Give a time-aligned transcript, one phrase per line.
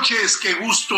[0.00, 0.38] Noches.
[0.38, 0.96] Qué gusto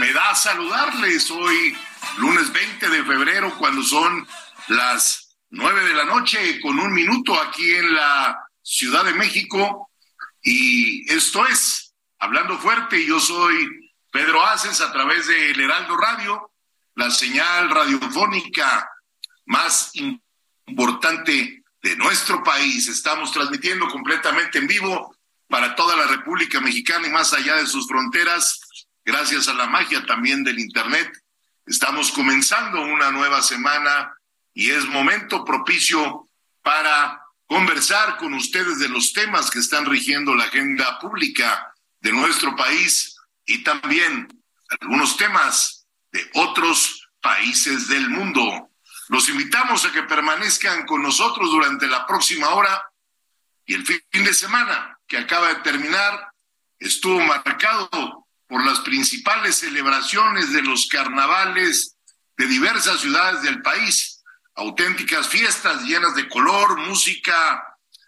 [0.00, 1.76] me da saludarles hoy,
[2.18, 4.26] lunes 20 de febrero, cuando son
[4.66, 9.92] las 9 de la noche, con un minuto aquí en la Ciudad de México.
[10.42, 13.06] Y esto es Hablando Fuerte.
[13.06, 16.50] Yo soy Pedro Aces a través de El Heraldo Radio,
[16.96, 18.90] la señal radiofónica
[19.44, 19.92] más
[20.64, 22.88] importante de nuestro país.
[22.88, 25.15] Estamos transmitiendo completamente en vivo
[25.48, 28.60] para toda la República Mexicana y más allá de sus fronteras,
[29.04, 31.10] gracias a la magia también del Internet.
[31.64, 34.14] Estamos comenzando una nueva semana
[34.54, 36.28] y es momento propicio
[36.62, 42.56] para conversar con ustedes de los temas que están rigiendo la agenda pública de nuestro
[42.56, 44.28] país y también
[44.80, 48.70] algunos temas de otros países del mundo.
[49.08, 52.90] Los invitamos a que permanezcan con nosotros durante la próxima hora
[53.64, 56.30] y el fin de semana que acaba de terminar
[56.78, 61.96] estuvo marcado por las principales celebraciones de los carnavales
[62.36, 64.22] de diversas ciudades del país,
[64.54, 67.64] auténticas fiestas llenas de color, música,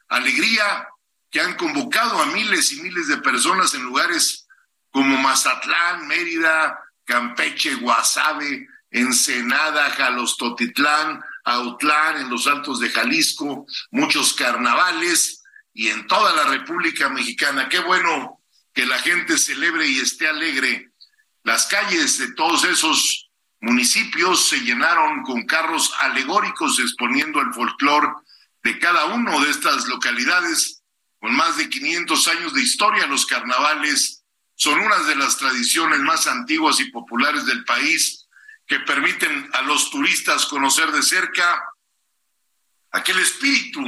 [0.08, 0.88] alegría,
[1.30, 4.46] que han convocado a miles y miles de personas en lugares
[4.90, 15.37] como Mazatlán, Mérida, Campeche, Guasave, Ensenada, Jalostotitlán, Autlán, en los Altos de Jalisco, muchos carnavales
[15.72, 17.68] y en toda la República Mexicana.
[17.68, 18.40] Qué bueno
[18.72, 20.90] que la gente celebre y esté alegre.
[21.44, 23.30] Las calles de todos esos
[23.60, 28.22] municipios se llenaron con carros alegóricos exponiendo el folclor
[28.62, 30.82] de cada uno de estas localidades.
[31.20, 34.24] Con más de 500 años de historia, los carnavales
[34.54, 38.28] son una de las tradiciones más antiguas y populares del país
[38.66, 41.64] que permiten a los turistas conocer de cerca
[42.90, 43.80] aquel espíritu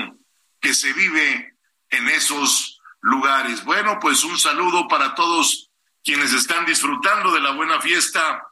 [0.60, 1.49] que se vive
[1.90, 3.64] en esos lugares.
[3.64, 5.70] Bueno, pues un saludo para todos
[6.02, 8.46] quienes están disfrutando de la buena fiesta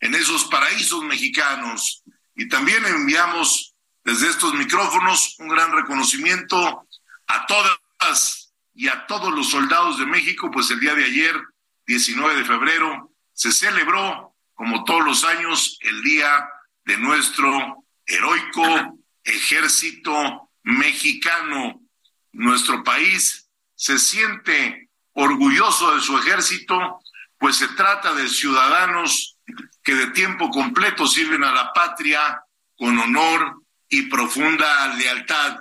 [0.00, 2.02] en esos paraísos mexicanos.
[2.34, 6.86] Y también enviamos desde estos micrófonos un gran reconocimiento
[7.26, 11.34] a todas y a todos los soldados de México, pues el día de ayer,
[11.86, 16.48] 19 de febrero, se celebró, como todos los años, el día
[16.84, 21.83] de nuestro heroico ejército mexicano
[22.34, 27.00] nuestro país se siente orgulloso de su ejército,
[27.38, 29.36] pues se trata de ciudadanos
[29.82, 32.42] que de tiempo completo sirven a la patria
[32.76, 35.58] con honor y profunda lealtad.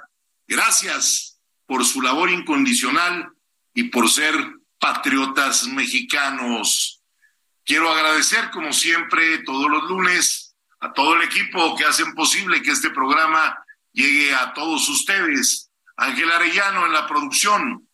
[0.48, 3.32] Gracias por su labor incondicional
[3.74, 4.36] y por ser
[4.80, 7.02] patriotas mexicanos.
[7.66, 12.72] Quiero agradecer, como siempre, todos los lunes a todo el equipo que hacen posible que
[12.72, 13.58] este programa
[13.94, 17.88] llegue a todos ustedes Ángel Arellano en la producción,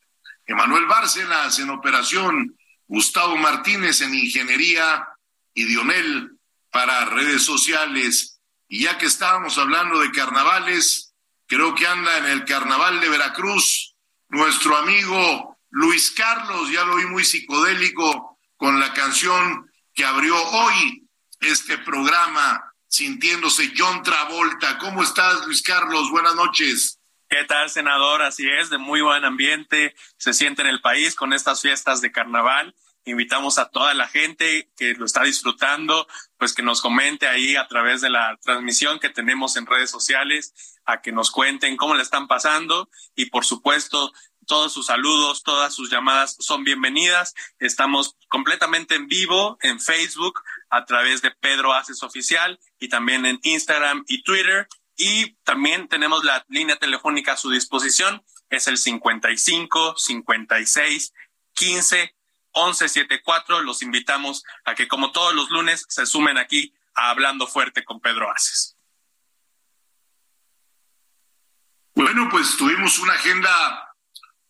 [0.45, 2.57] Emanuel Bárcenas en operación,
[2.87, 5.07] Gustavo Martínez en ingeniería
[5.53, 6.31] y Dionel
[6.71, 8.39] para redes sociales.
[8.67, 11.13] Y ya que estábamos hablando de carnavales,
[11.47, 13.95] creo que anda en el carnaval de Veracruz
[14.29, 21.07] nuestro amigo Luis Carlos, ya lo vi muy psicodélico con la canción que abrió hoy
[21.39, 24.77] este programa, sintiéndose John Travolta.
[24.77, 26.09] ¿Cómo estás, Luis Carlos?
[26.11, 26.98] Buenas noches.
[27.29, 28.23] ¿Qué tal, senador?
[28.23, 32.11] Así es, de muy buen ambiente se siente en el país con estas fiestas de
[32.11, 32.73] carnaval.
[33.05, 36.07] Invitamos a toda la gente que lo está disfrutando,
[36.39, 40.79] pues que nos comente ahí a través de la transmisión que tenemos en redes sociales,
[40.85, 44.11] a que nos cuenten cómo le están pasando y por supuesto
[44.47, 47.35] todos sus saludos, todas sus llamadas son bienvenidas.
[47.59, 50.41] Estamos completamente en vivo en Facebook
[50.71, 54.67] a través de Pedro Aces Oficial y también en Instagram y Twitter
[54.99, 61.13] y también tenemos la línea telefónica a su disposición, es el 55 56
[61.53, 62.15] 15
[62.51, 63.61] 11 74.
[63.61, 68.01] Los invitamos a que como todos los lunes se sumen aquí a Hablando Fuerte con
[68.01, 68.75] Pedro Aces.
[71.95, 73.95] Bueno, pues tuvimos una agenda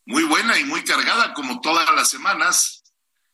[0.06, 2.84] muy buena y muy cargada como todas las semanas,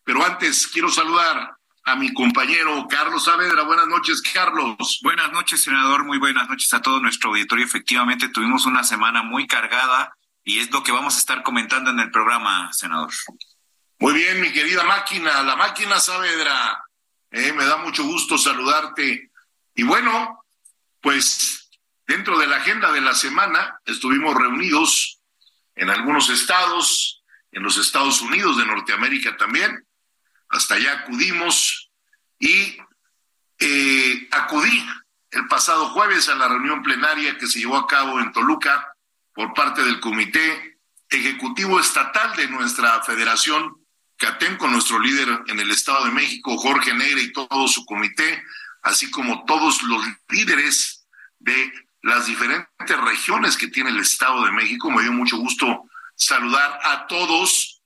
[0.03, 3.61] pero antes quiero saludar a mi compañero Carlos Saavedra.
[3.61, 4.99] Buenas noches, Carlos.
[5.03, 6.03] Buenas noches, senador.
[6.03, 7.63] Muy buenas noches a todo nuestro auditorio.
[7.63, 10.11] Efectivamente, tuvimos una semana muy cargada
[10.43, 13.11] y es lo que vamos a estar comentando en el programa, senador.
[13.99, 16.83] Muy bien, mi querida máquina, la máquina Saavedra.
[17.29, 19.29] Eh, me da mucho gusto saludarte.
[19.75, 20.43] Y bueno,
[21.01, 21.69] pues
[22.07, 25.19] dentro de la agenda de la semana estuvimos reunidos
[25.75, 29.84] en algunos estados, en los Estados Unidos de Norteamérica también,
[30.55, 31.91] hasta allá acudimos
[32.39, 32.77] y
[33.59, 34.85] eh, acudí
[35.31, 38.95] el pasado jueves a la reunión plenaria que se llevó a cabo en Toluca
[39.33, 40.79] por parte del Comité
[41.09, 43.77] Ejecutivo Estatal de nuestra Federación,
[44.17, 48.43] CATEM, con nuestro líder en el Estado de México, Jorge Negra, y todo su comité,
[48.81, 51.05] así como todos los líderes
[51.39, 54.89] de las diferentes regiones que tiene el Estado de México.
[54.89, 55.83] Me dio mucho gusto
[56.15, 57.81] saludar a todos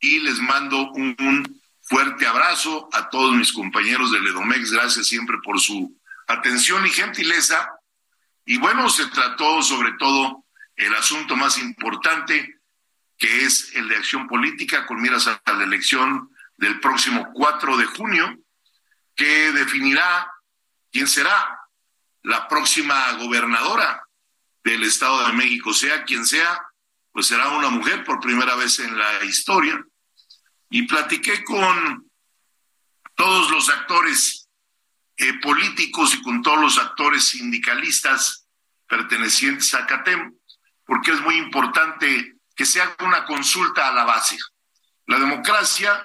[0.00, 1.57] y les mando un
[1.88, 7.66] Fuerte abrazo a todos mis compañeros de Ledomex, gracias siempre por su atención y gentileza.
[8.44, 10.44] Y bueno, se trató sobre todo
[10.76, 12.60] el asunto más importante,
[13.16, 17.86] que es el de acción política con miras a la elección del próximo 4 de
[17.86, 18.38] junio,
[19.16, 20.30] que definirá
[20.92, 21.58] quién será
[22.22, 24.04] la próxima gobernadora
[24.62, 26.66] del Estado de México, sea quien sea,
[27.12, 29.82] pues será una mujer por primera vez en la historia
[30.70, 32.10] y platiqué con
[33.14, 34.48] todos los actores
[35.16, 38.46] eh, políticos y con todos los actores sindicalistas
[38.86, 40.34] pertenecientes a CATEM,
[40.84, 44.38] porque es muy importante que se haga una consulta a la base.
[45.06, 46.04] La democracia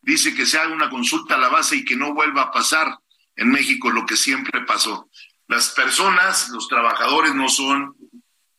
[0.00, 2.98] dice que se haga una consulta a la base y que no vuelva a pasar
[3.36, 5.08] en México lo que siempre pasó.
[5.48, 7.96] Las personas, los trabajadores no son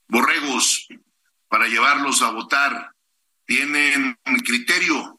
[0.07, 0.87] borregos
[1.47, 2.91] para llevarlos a votar,
[3.45, 5.12] tienen criterio,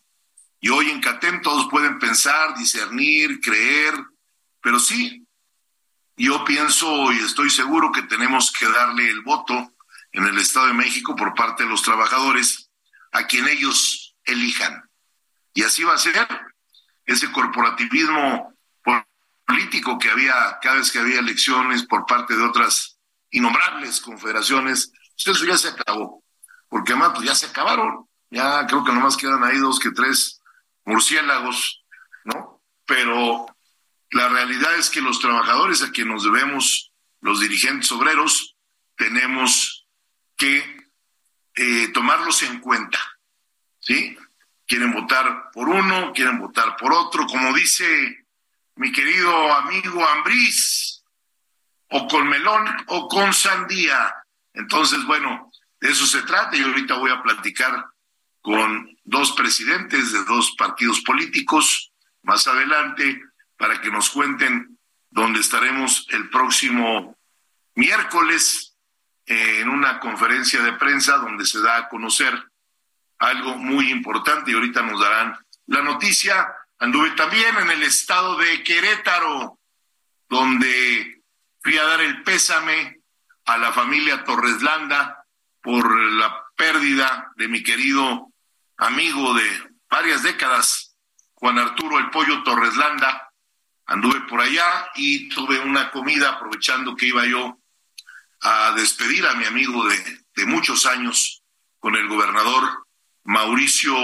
[0.65, 3.95] y hoy en CATEM todos pueden pensar, discernir, creer,
[4.63, 5.29] pero sí,
[6.17, 9.75] yo pienso y estoy seguro que tenemos que darle el voto
[10.13, 12.71] en el Estado de México por parte de los trabajadores
[13.13, 14.89] a quien ellos elijan.
[15.53, 16.27] Y así va a ser
[17.05, 18.55] ese corporativismo
[19.45, 20.33] político que había
[20.63, 22.97] cada vez que había elecciones por parte de otras
[23.31, 26.25] innombrables confederaciones, pues eso ya se acabó,
[26.71, 30.41] porque además pues ya se acabaron, ya creo que nomás quedan ahí dos que tres
[30.85, 31.85] murciélagos,
[32.25, 32.63] ¿no?
[32.87, 33.47] Pero
[34.11, 38.57] la realidad es que los trabajadores a quienes nos debemos, los dirigentes obreros,
[38.97, 39.87] tenemos
[40.37, 40.85] que
[41.55, 42.99] eh, tomarlos en cuenta,
[43.81, 44.17] ¿sí?
[44.67, 48.27] Quieren votar por uno, quieren votar por otro, como dice
[48.77, 51.05] mi querido amigo Ambriz,
[51.91, 54.13] o con melón o con sandía.
[54.53, 57.85] Entonces, bueno, de eso se trata y ahorita voy a platicar
[58.41, 61.93] con dos presidentes de dos partidos políticos
[62.23, 63.23] más adelante
[63.57, 64.79] para que nos cuenten
[65.11, 67.17] dónde estaremos el próximo
[67.75, 68.75] miércoles
[69.27, 72.35] eh, en una conferencia de prensa donde se da a conocer
[73.19, 76.53] algo muy importante y ahorita nos darán la noticia.
[76.79, 79.59] Anduve también en el estado de Querétaro,
[80.29, 81.23] donde
[81.63, 83.01] fui a dar el pésame
[83.47, 85.25] a la familia Torres Landa
[85.63, 88.34] por la pérdida de mi querido
[88.77, 90.97] amigo de varias décadas,
[91.35, 93.31] Juan Arturo El Pollo Torreslanda.
[93.87, 97.59] Anduve por allá y tuve una comida aprovechando que iba yo
[98.41, 101.43] a despedir a mi amigo de, de muchos años
[101.79, 102.87] con el gobernador
[103.25, 103.95] Mauricio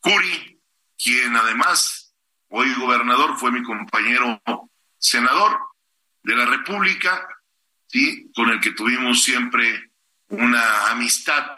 [0.00, 0.60] Curi,
[1.02, 2.14] quien además
[2.48, 4.42] hoy gobernador fue mi compañero
[4.98, 5.58] senador
[6.22, 7.26] de la República,
[7.86, 8.30] ¿sí?
[8.34, 9.90] con el que tuvimos siempre
[10.28, 11.56] una amistad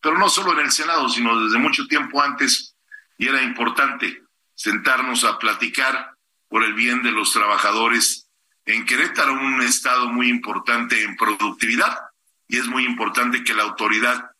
[0.00, 2.74] pero no solo en el Senado, sino desde mucho tiempo antes,
[3.16, 4.22] y era importante
[4.54, 6.14] sentarnos a platicar
[6.48, 8.28] por el bien de los trabajadores
[8.64, 11.98] en Querétaro, un estado muy importante en productividad,
[12.46, 14.30] y es muy importante que la autoridad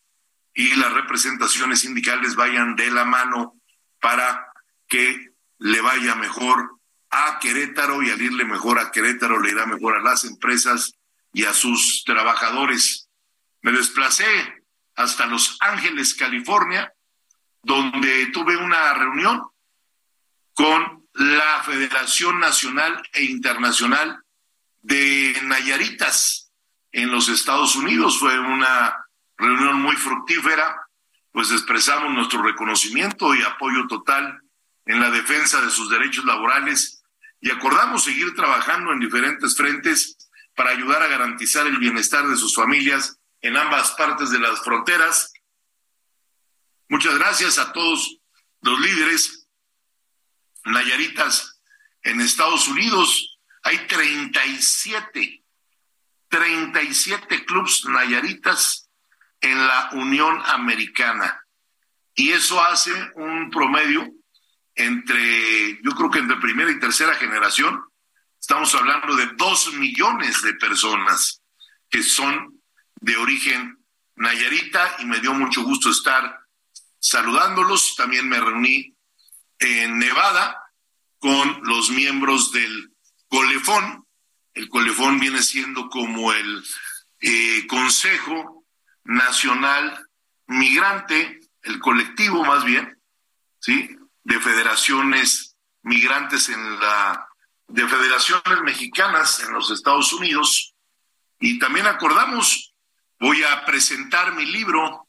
[0.53, 3.55] y las representaciones sindicales vayan de la mano
[3.99, 4.47] para
[4.87, 6.79] que le vaya mejor
[7.11, 10.93] a Querétaro y al irle mejor a Querétaro le irá mejor a las empresas
[11.33, 13.09] y a sus trabajadores.
[13.61, 14.25] Me desplacé
[14.99, 16.93] hasta Los Ángeles, California,
[17.63, 19.41] donde tuve una reunión
[20.53, 24.21] con la Federación Nacional e Internacional
[24.81, 26.51] de Nayaritas
[26.91, 28.19] en los Estados Unidos.
[28.19, 28.93] Fue una
[29.37, 30.75] reunión muy fructífera,
[31.31, 34.41] pues expresamos nuestro reconocimiento y apoyo total
[34.85, 37.01] en la defensa de sus derechos laborales
[37.39, 40.17] y acordamos seguir trabajando en diferentes frentes
[40.55, 45.33] para ayudar a garantizar el bienestar de sus familias en ambas partes de las fronteras.
[46.87, 48.19] Muchas gracias a todos
[48.61, 49.47] los líderes
[50.65, 51.61] nayaritas
[52.03, 53.39] en Estados Unidos.
[53.63, 55.43] Hay 37,
[56.29, 58.89] 37 clubs nayaritas
[59.41, 61.45] en la Unión Americana.
[62.13, 64.11] Y eso hace un promedio
[64.75, 67.81] entre, yo creo que entre primera y tercera generación,
[68.39, 71.41] estamos hablando de dos millones de personas
[71.89, 72.58] que son
[73.01, 73.79] de origen
[74.15, 76.39] nayarita y me dio mucho gusto estar
[76.99, 77.95] saludándolos.
[77.95, 78.95] También me reuní
[79.59, 80.61] en Nevada
[81.19, 82.93] con los miembros del
[83.27, 84.05] Colefón.
[84.53, 86.63] El Colefón viene siendo como el
[87.21, 88.65] eh, Consejo
[89.03, 90.05] Nacional
[90.47, 92.99] Migrante, el colectivo más bien,
[93.59, 93.95] ¿sí?
[94.23, 97.27] De federaciones migrantes en la,
[97.67, 100.73] de federaciones mexicanas en los Estados Unidos.
[101.39, 102.68] Y también acordamos,
[103.19, 105.07] voy a presentar mi libro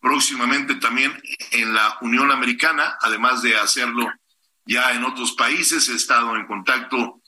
[0.00, 4.08] próximamente también en la Unión Americana, además de hacerlo
[4.64, 5.88] ya en otros países.
[5.88, 7.20] He estado en contacto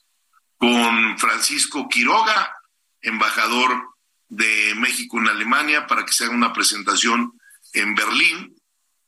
[0.56, 2.56] con Francisco Quiroga,
[3.00, 3.96] embajador
[4.28, 7.32] de México en Alemania, para que se haga una presentación
[7.72, 8.56] en Berlín.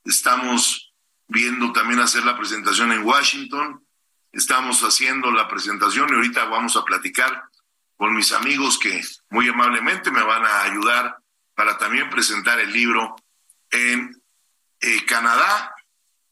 [0.04, 0.92] Estamos
[1.28, 3.86] viendo también hacer la presentación en Washington.
[4.32, 7.44] Estamos haciendo la presentación y ahorita vamos a platicar
[8.02, 11.18] con mis amigos que muy amablemente me van a ayudar
[11.54, 13.14] para también presentar el libro
[13.70, 14.20] en
[14.80, 15.72] eh, Canadá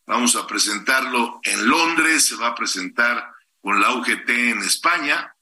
[0.05, 5.33] Vamos a presentarlo en Londres, se va a presentar con la UGT en España,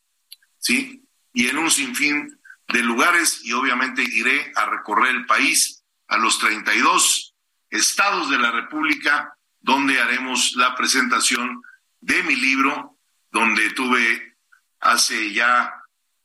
[0.59, 1.03] ¿sí?
[1.33, 6.39] Y en un sinfín de lugares y obviamente iré a recorrer el país a los
[6.41, 7.35] 32
[7.71, 11.63] estados de la República donde haremos la presentación
[12.03, 12.99] de mi libro,
[13.31, 14.37] donde tuve
[14.81, 15.78] hace ya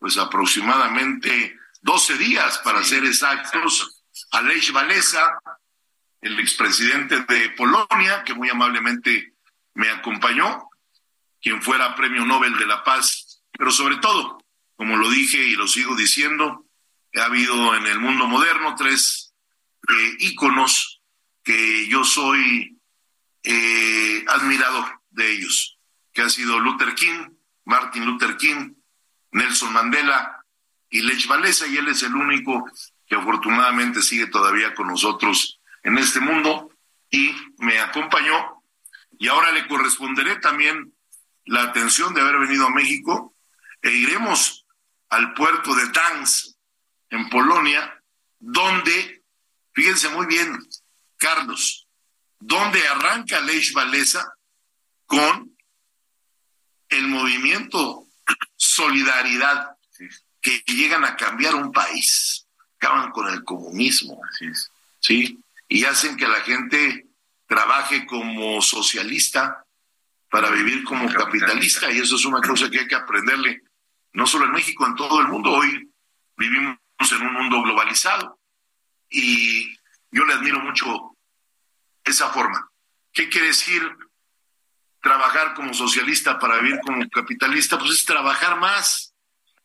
[0.04, 5.40] pues aproximadamente 12 días para ser exactos, a Lech Valesa,
[6.20, 9.34] el expresidente de Polonia, que muy amablemente
[9.76, 10.68] me acompañó,
[11.42, 14.44] quien fuera Premio Nobel de la Paz, pero sobre todo,
[14.76, 16.66] como lo dije y lo sigo diciendo,
[17.16, 19.34] ha habido en el mundo moderno tres
[19.88, 21.00] eh, íconos
[21.46, 22.78] que yo soy
[23.44, 25.80] eh, admirador de ellos,
[26.12, 27.30] que ha sido Luther King,
[27.64, 28.74] Martin Luther King,
[29.34, 30.44] Nelson Mandela
[30.90, 32.66] y Lech Walesa, y él es el único
[33.06, 36.72] que afortunadamente sigue todavía con nosotros en este mundo
[37.10, 38.64] y me acompañó.
[39.18, 40.94] Y ahora le corresponderé también
[41.46, 43.36] la atención de haber venido a México
[43.82, 44.66] e iremos
[45.10, 46.56] al puerto de Tanz
[47.10, 48.02] en Polonia,
[48.40, 49.24] donde,
[49.74, 50.58] fíjense muy bien,
[51.18, 51.88] Carlos,
[52.40, 54.34] donde arranca Lech Walesa
[55.06, 55.56] con
[56.90, 58.03] el movimiento
[58.56, 59.76] Solidaridad,
[60.42, 64.20] que llegan a cambiar un país, acaban con el comunismo,
[65.00, 65.40] ¿sí?
[65.68, 67.08] y hacen que la gente
[67.48, 69.66] trabaje como socialista
[70.30, 73.62] para vivir como capitalista y eso es una cosa que hay que aprenderle,
[74.14, 75.52] no solo en México, en todo el mundo.
[75.52, 75.90] Hoy
[76.38, 76.78] vivimos
[77.12, 78.40] en un mundo globalizado
[79.10, 79.76] y
[80.12, 81.16] yo le admiro mucho
[82.04, 82.70] esa forma.
[83.12, 83.82] ¿Qué quiere decir
[85.04, 87.78] trabajar como socialista para vivir como capitalista?
[87.78, 89.14] Pues es trabajar más,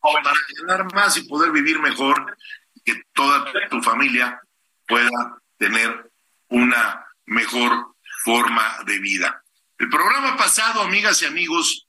[0.03, 2.37] para ganar más y poder vivir mejor,
[2.85, 4.41] que toda tu familia
[4.87, 6.11] pueda tener
[6.49, 9.43] una mejor forma de vida.
[9.79, 11.87] El programa pasado, amigas y amigos,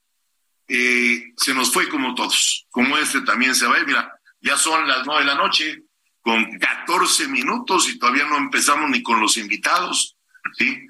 [0.67, 3.79] eh, se nos fue como todos, como este también se va.
[3.85, 5.83] Mira, ya son las nueve de la noche,
[6.21, 10.15] con 14 minutos y todavía no empezamos ni con los invitados,
[10.57, 10.85] ¿sí?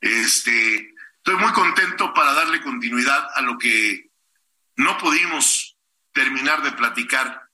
[0.00, 0.93] Este,
[1.26, 4.10] estoy muy contento para darle continuidad a lo que
[4.76, 5.74] no pudimos
[6.12, 7.48] terminar de platicar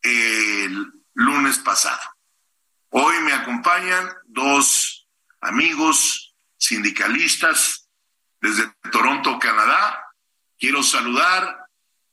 [0.00, 2.00] el lunes pasado.
[2.88, 5.06] Hoy me acompañan dos
[5.42, 7.90] amigos sindicalistas
[8.40, 10.02] desde Toronto, Canadá.
[10.58, 11.66] Quiero saludar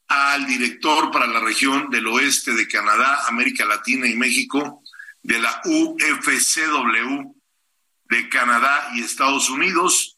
[0.09, 4.83] al director para la región del oeste de Canadá, América Latina y México,
[5.23, 7.33] de la UFCW
[8.09, 10.16] de Canadá y Estados Unidos,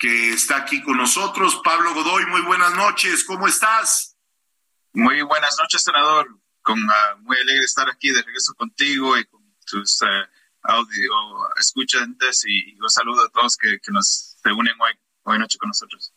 [0.00, 1.60] que está aquí con nosotros.
[1.62, 4.16] Pablo Godoy, muy buenas noches, ¿cómo estás?
[4.94, 6.26] Muy buenas noches, senador.
[6.62, 10.06] Con, uh, muy alegre estar aquí de regreso contigo y con tus uh,
[10.62, 14.92] audio escuchantes y, un saludo a todos que, que nos se unen hoy,
[15.24, 16.14] hoy noche con nosotros.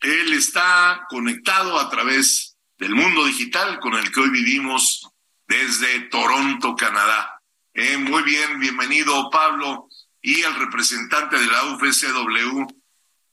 [0.00, 5.08] Él está conectado a través del mundo digital con el que hoy vivimos
[5.48, 7.42] desde Toronto, Canadá.
[7.74, 9.88] Eh, muy bien, bienvenido Pablo
[10.22, 12.78] y el representante de la UFCW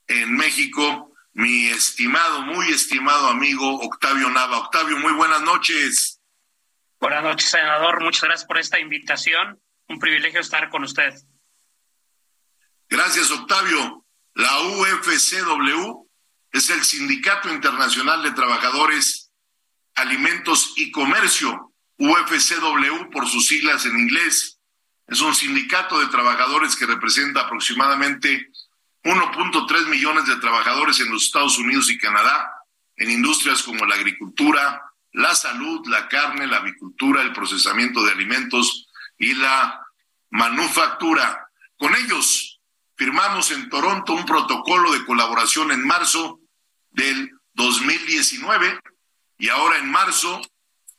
[0.06, 4.58] en México, mi estimado, muy estimado amigo Octavio Nava.
[4.58, 6.20] Octavio, muy buenas noches.
[7.00, 8.02] Buenas noches, senador.
[8.02, 9.60] Muchas gracias por esta invitación.
[9.88, 11.14] Un privilegio estar con usted.
[12.88, 14.04] Gracias, Octavio.
[14.34, 16.08] La UFCW
[16.52, 19.30] es el Sindicato Internacional de Trabajadores,
[19.94, 24.58] Alimentos y Comercio, UFCW por sus siglas en inglés.
[25.06, 28.50] Es un sindicato de trabajadores que representa aproximadamente
[29.06, 32.50] 1.3 millones de trabajadores en los Estados Unidos y Canadá,
[32.96, 34.82] en industrias como la agricultura,
[35.12, 39.80] la salud, la carne, la avicultura, el procesamiento de alimentos y la
[40.30, 41.48] manufactura.
[41.78, 42.60] Con ellos
[42.96, 46.40] firmamos en Toronto un protocolo de colaboración en marzo
[46.90, 48.80] del 2019
[49.38, 50.40] y ahora en marzo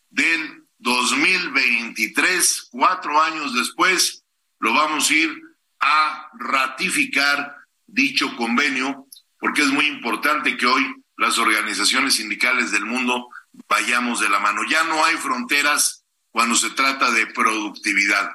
[0.09, 4.23] del 2023, cuatro años después,
[4.59, 5.41] lo vamos a ir
[5.81, 7.56] a ratificar
[7.87, 9.07] dicho convenio,
[9.39, 10.83] porque es muy importante que hoy
[11.15, 13.29] las organizaciones sindicales del mundo
[13.67, 14.61] vayamos de la mano.
[14.69, 18.29] Ya no hay fronteras cuando se trata de productividad.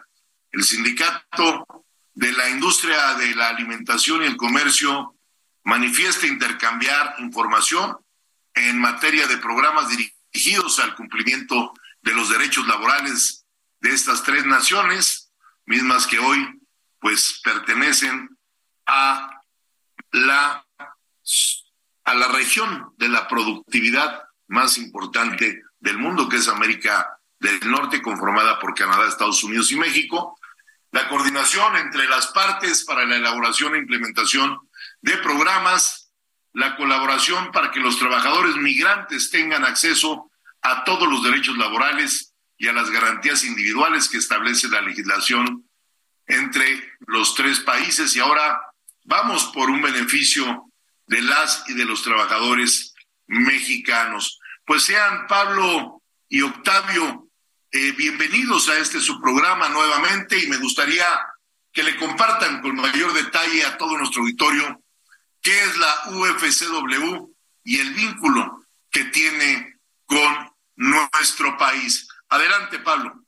[0.50, 5.14] El sindicato de la industria de la alimentación y el comercio
[5.64, 7.97] manifiesta intercambiar información
[8.54, 13.47] en materia de programas dirigidos al cumplimiento de los derechos laborales
[13.80, 15.32] de estas tres naciones,
[15.66, 16.61] mismas que hoy
[17.00, 18.37] pues pertenecen
[18.87, 19.32] a
[20.12, 20.66] la
[22.04, 28.03] a la región de la productividad más importante del mundo, que es América del Norte,
[28.03, 30.38] conformada por Canadá, Estados Unidos y México,
[30.90, 34.59] la coordinación entre las partes para la elaboración e implementación
[35.01, 36.12] de programas,
[36.53, 42.68] la colaboración para que los trabajadores migrantes tengan acceso a todos los derechos laborales y
[42.68, 45.68] a las garantías individuales que establece la legislación
[46.27, 48.14] entre los tres países.
[48.14, 48.61] Y ahora
[49.05, 50.71] vamos por un beneficio
[51.07, 52.95] de las y de los trabajadores
[53.27, 54.38] mexicanos.
[54.65, 57.29] Pues sean Pablo y Octavio
[57.75, 61.07] eh, bienvenidos a este su programa nuevamente y me gustaría
[61.73, 64.83] que le compartan con mayor detalle a todo nuestro auditorio
[65.41, 67.35] qué es la UFCW
[67.65, 72.07] y el vínculo que tiene con nuestro país.
[72.29, 73.25] Adelante, Pablo.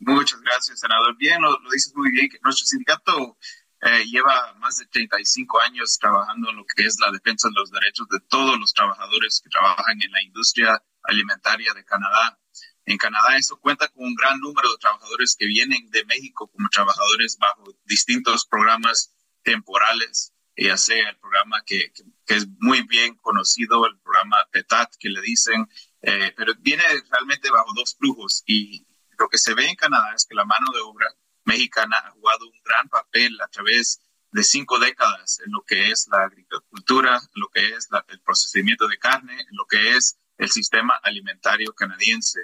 [0.00, 1.16] Muchas gracias, senador.
[1.16, 3.36] Bien, lo, dices muy bien, que nuestro sindicato
[3.84, 7.70] eh, lleva más de 35 años trabajando en lo que es la defensa de los
[7.72, 12.38] derechos de todos los trabajadores que trabajan en la industria alimentaria de Canadá.
[12.84, 16.68] En Canadá eso cuenta con un gran número de trabajadores que vienen de México como
[16.68, 21.92] trabajadores bajo distintos programas temporales, ya sea el programa que,
[22.26, 25.68] es muy bien conocido, el programa PETAT que le dicen,
[26.02, 28.86] eh, pero viene realmente bajo dos flujos y
[29.18, 31.06] lo que se ve en Canadá es que la mano de obra
[31.44, 34.00] mexicana ha jugado un gran papel a través
[34.32, 38.88] de cinco décadas en lo que es la agricultura, en lo que es el procesamiento
[38.88, 42.40] de carne, en lo que es el sistema alimentario canadiense.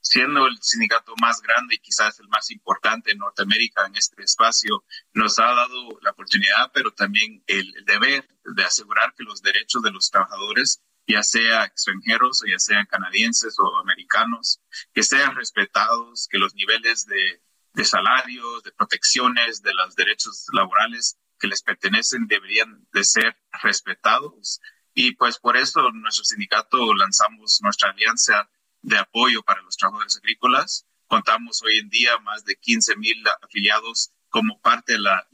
[0.00, 4.84] Siendo el sindicato más grande y quizás el más importante en Norteamérica en este espacio,
[5.14, 9.90] nos ha dado la oportunidad, pero también el, deber de asegurar que los derechos de
[9.90, 14.60] los trabajadores, ya sea extranjeros o ya sean canadienses o americanos,
[14.92, 17.40] que sean respetados, que los niveles de,
[17.74, 24.60] de salarios, de protecciones, de los derechos laborales que les pertenecen deberían de ser respetados.
[24.94, 28.48] Y pues por eso nuestro sindicato lanzamos nuestra alianza
[28.82, 30.86] de apoyo para los trabajadores agrícolas.
[31.06, 35.28] Contamos hoy en día más de 15 mil afiliados como parte de la,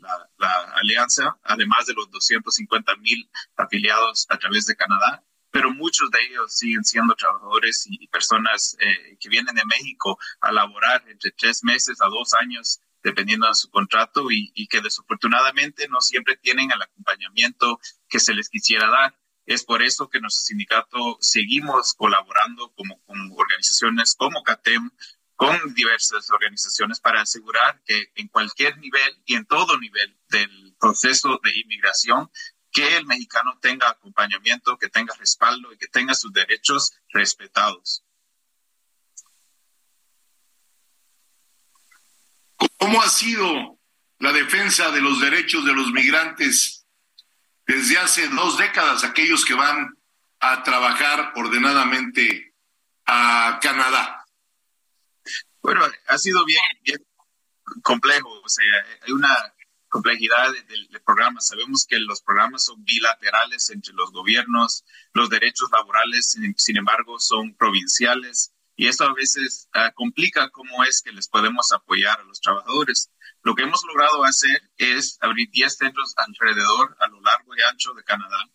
[0.75, 6.55] alianza, además de los 250 mil afiliados a través de Canadá, pero muchos de ellos
[6.55, 12.01] siguen siendo trabajadores y, personas eh, que vienen de México a laborar entre tres meses
[12.01, 16.83] a dos años, dependiendo de su contrato, y, y que desafortunadamente no siempre tienen el
[16.83, 19.17] acompañamiento que se les quisiera dar.
[19.47, 24.91] Es por eso que nuestro sindicato seguimos colaborando como, con organizaciones como CATEM,
[25.41, 31.41] con diversas organizaciones para asegurar que en cualquier nivel y en todo nivel del proceso
[31.43, 32.31] de inmigración,
[32.73, 38.05] que el mexicano tenga acompañamiento, que tenga respaldo y que tenga sus derechos respetados.
[42.79, 43.79] ¿Cómo ha sido
[44.19, 46.87] la defensa de los derechos de los migrantes
[47.67, 49.97] desde hace dos décadas, aquellos que van
[50.41, 52.55] a trabajar ordenadamente
[53.07, 54.25] a Canadá?
[55.63, 56.99] Bueno, ha sido bien, bien
[57.83, 58.65] complejo, o sea,
[59.03, 59.55] hay una
[59.91, 61.41] complejidad del, programa.
[61.41, 67.55] Sabemos que los programas son bilaterales entre los gobiernos, los derechos laborales, sin, embargo, son
[67.57, 72.41] provinciales y eso a veces ah, complica cómo es que les podemos apoyar a los
[72.41, 73.11] trabajadores.
[73.43, 77.93] Lo que hemos logrado hacer es abrir 10 centros alrededor, a lo largo y ancho
[77.93, 78.49] de Canadá,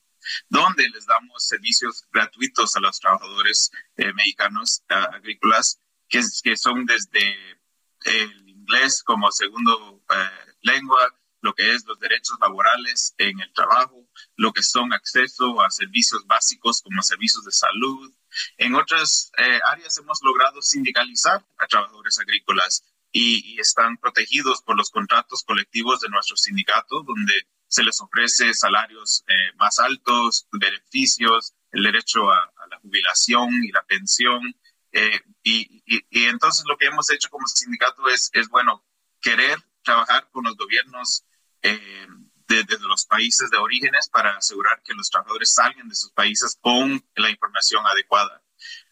[0.50, 6.86] donde les damos servicios gratuitos a los trabajadores eh, mexicanos ah, agrícolas, que, que, son
[6.86, 7.60] desde
[8.06, 11.13] el inglés como segundo eh, lengua,
[11.45, 16.25] lo que es los derechos laborales en el trabajo, lo que son acceso a servicios
[16.25, 18.12] básicos como servicios de salud.
[18.58, 24.89] En otras eh, áreas hemos logrado sindicalizar a trabajadores agrícolas y, están protegidos por los
[24.89, 27.34] contratos colectivos de nuestro sindicato, donde
[27.67, 33.84] se les ofrece salarios eh, más altos, beneficios, el derecho a, la jubilación y la
[33.84, 34.55] pensión.
[34.91, 38.84] Eh, y, y, entonces lo que hemos hecho como sindicato es, es bueno,
[39.21, 41.23] querer trabajar con los gobiernos
[41.67, 42.08] eh,
[42.47, 47.04] desde los países de orígenes para asegurar que los trabajadores salgan de sus países con
[47.15, 48.43] la información adecuada.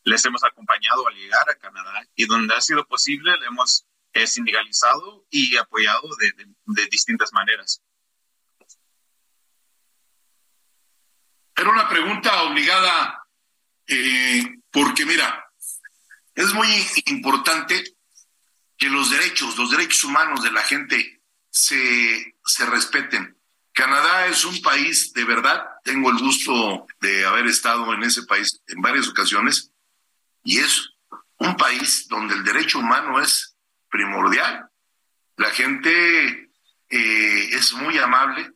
[0.03, 4.25] Les hemos acompañado al llegar a Canadá y donde ha sido posible le hemos eh,
[4.25, 7.81] sindicalizado y apoyado de, distintas maneras.
[11.55, 13.27] Era una pregunta obligada
[13.86, 15.45] eh, porque mira,
[16.33, 16.67] es muy
[17.05, 17.83] importante
[18.77, 21.22] que los derechos, los derechos humanos de la gente
[21.53, 23.37] se, se respeten.
[23.73, 28.59] Canadá es un país de verdad, tengo el gusto de haber estado en ese país
[28.67, 29.71] en varias ocasiones,
[30.43, 30.89] y es
[31.37, 33.55] un país donde el derecho humano es
[33.89, 34.67] primordial.
[35.37, 36.49] La gente
[36.89, 38.51] eh, es muy amable,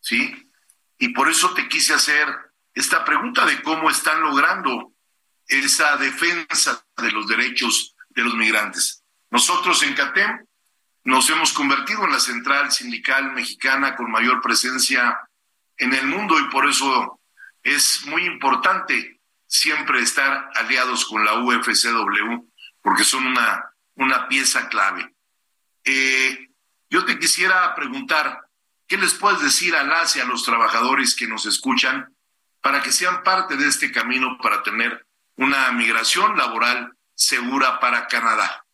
[0.00, 0.50] ¿sí?
[0.98, 2.26] Y por eso te quise hacer
[2.74, 4.92] esta pregunta de cómo están logrando
[5.48, 9.02] esa defensa de los derechos de los migrantes.
[9.30, 10.46] Nosotros en CATEM
[11.06, 15.20] nos hemos convertido en la central sindical mexicana con mayor presencia
[15.76, 17.20] en el mundo y por eso
[17.62, 22.50] es muy importante siempre estar aliados con la UFCW
[22.82, 25.14] porque son una, una pieza clave.
[25.84, 26.48] Eh,
[26.90, 28.40] yo te quisiera preguntar,
[28.88, 32.16] ¿qué les puedes decir a las y a los trabajadores que nos escuchan
[32.60, 38.65] para que sean parte de este camino para tener una migración laboral segura para Canadá?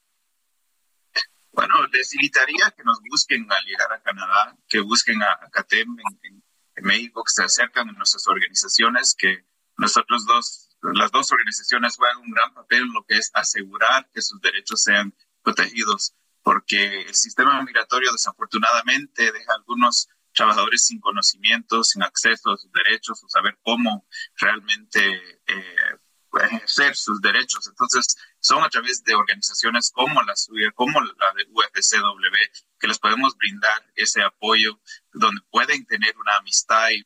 [1.53, 6.43] Bueno, les invitaría que nos busquen al llegar a Canadá, que busquen a, CATEM en,
[6.85, 9.45] México, que se acercan a nuestras organizaciones, que
[9.77, 14.23] nosotros dos, las dos organizaciones juegan un gran papel en lo que es asegurar que
[14.23, 21.85] sus derechos sean protegidos, porque el sistema migratorio desafortunadamente deja a algunos trabajadores sin conocimiento,
[21.85, 24.07] sin acceso a sus derechos o saber cómo
[24.39, 25.99] realmente eh,
[26.41, 27.69] ejercer sus derechos.
[27.69, 32.37] Entonces, son a través de organizaciones como la suya, como la de UFCW,
[32.79, 34.81] que les podemos brindar ese apoyo,
[35.13, 37.05] donde pueden tener una amistad y,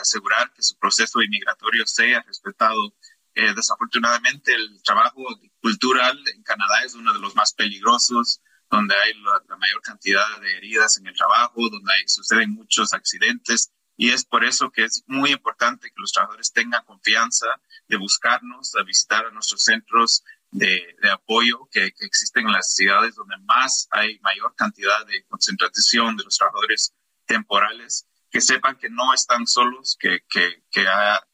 [0.00, 2.96] asegurar que su proceso inmigratorio sea respetado.
[3.34, 5.22] Eh, desafortunadamente, el trabajo
[5.60, 10.56] cultural en Canadá es uno de los más peligrosos, donde hay la, mayor cantidad de
[10.56, 13.70] heridas en el trabajo, donde suceden muchos accidentes.
[13.96, 17.46] Y es por eso que es muy importante que los trabajadores tengan confianza
[17.86, 23.36] de buscarnos, de visitar a nuestros centros de, apoyo que, existen en las ciudades donde
[23.38, 26.94] más hay mayor cantidad de concentración de los trabajadores
[27.26, 30.62] temporales, que sepan que no están solos, que, que,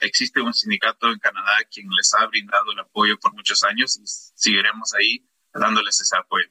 [0.01, 4.07] existe un sindicato en Canadá quien les ha brindado el apoyo por muchos años y
[4.07, 6.49] seguiremos ahí dándoles ese apoyo.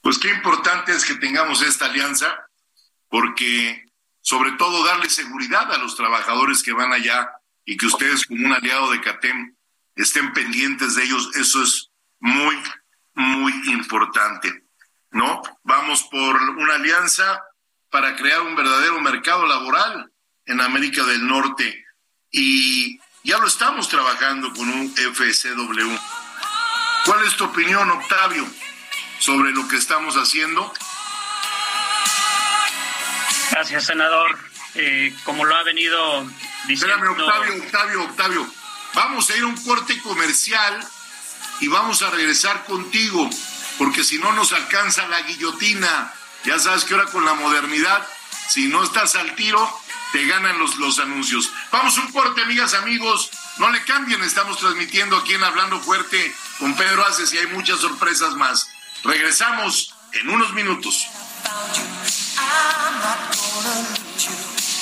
[0.00, 2.48] Pues qué importante es que tengamos esta alianza,
[3.08, 3.84] porque
[4.20, 7.37] sobre todo darle seguridad a los trabajadores que van allá
[7.68, 9.54] y que ustedes como un aliado de CATEM
[9.94, 12.56] estén pendientes de ellos, eso es muy,
[13.12, 14.64] muy importante,
[15.10, 15.42] ¿no?
[15.64, 17.42] Vamos por una alianza
[17.90, 20.10] para crear un verdadero mercado laboral
[20.46, 21.84] en América del Norte
[22.30, 25.94] y ya lo estamos trabajando con un FCW.
[27.04, 28.46] ¿Cuál es tu opinión, Octavio,
[29.18, 30.72] sobre lo que estamos haciendo?
[33.50, 34.47] Gracias, senador.
[34.80, 36.24] Eh, como lo ha venido
[36.68, 38.46] Espérame, Octavio, Octavio, Octavio.
[38.94, 40.86] Vamos a ir a un corte comercial
[41.58, 43.28] y vamos a regresar contigo,
[43.76, 46.14] porque si no nos alcanza la guillotina.
[46.44, 48.06] Ya sabes que ahora con la modernidad,
[48.50, 49.68] si no estás al tiro,
[50.12, 51.50] te ganan los, los anuncios.
[51.72, 53.30] Vamos a un corte, amigas, amigos.
[53.58, 57.80] No le cambien, estamos transmitiendo aquí en Hablando Fuerte con Pedro Aces y hay muchas
[57.80, 58.68] sorpresas más.
[59.02, 61.08] Regresamos en unos minutos.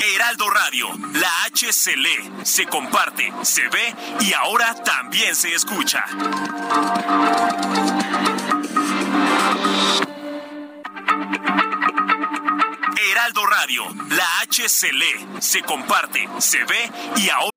[0.00, 6.04] Heraldo Radio, la H se comparte, se ve y ahora también se escucha.
[13.10, 17.50] Heraldo Radio, la H se lee, se comparte, se ve y ahora...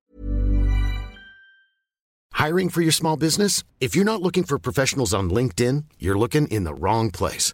[2.34, 3.64] Hiring for your small business?
[3.80, 7.54] If you're not looking for professionals on LinkedIn, you're looking in the wrong place.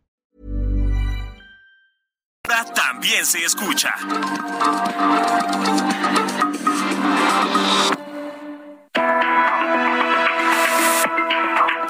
[2.43, 3.93] También se escucha.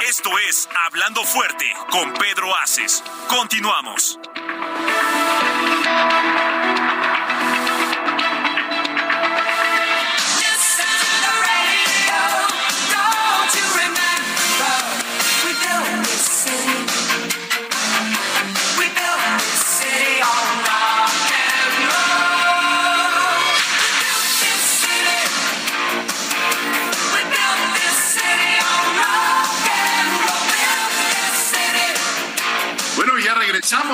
[0.08, 3.04] Esto es Hablando Fuerte con Pedro Aces.
[3.28, 4.20] Continuamos.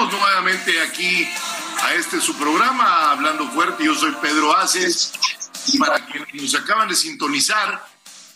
[0.06, 1.28] Nuevamente aquí
[1.82, 3.84] a este su programa, Hablando Fuerte.
[3.84, 5.12] Yo soy Pedro Aces.
[5.74, 7.84] Y para quienes nos acaban de sintonizar,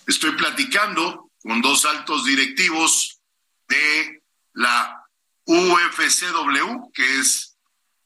[0.08, 3.20] estoy platicando con dos altos directivos
[3.70, 5.06] de la
[5.46, 7.56] UFCW, que es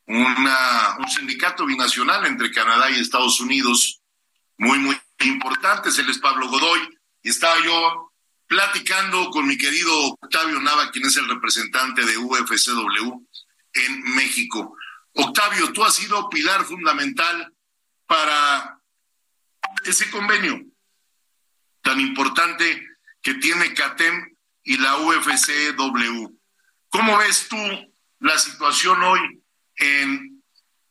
[0.06, 4.02] una, un sindicato binacional entre Canadá y Estados Unidos,
[4.58, 5.89] muy, muy importante.
[5.98, 6.80] Él es Pablo Godoy.
[7.24, 8.12] Y estaba yo
[8.48, 13.26] platicando con mi querido Octavio Nava, quien es el representante de UFCW
[13.76, 14.76] en México.
[15.14, 17.54] Octavio, tú has sido pilar fundamental
[18.08, 18.80] para
[19.84, 20.62] ese convenio
[21.82, 22.88] tan importante
[23.22, 26.36] que tiene CATEM y la UFCW.
[26.90, 27.58] ¿Cómo ves tú
[28.20, 29.44] la situación hoy
[29.78, 30.44] en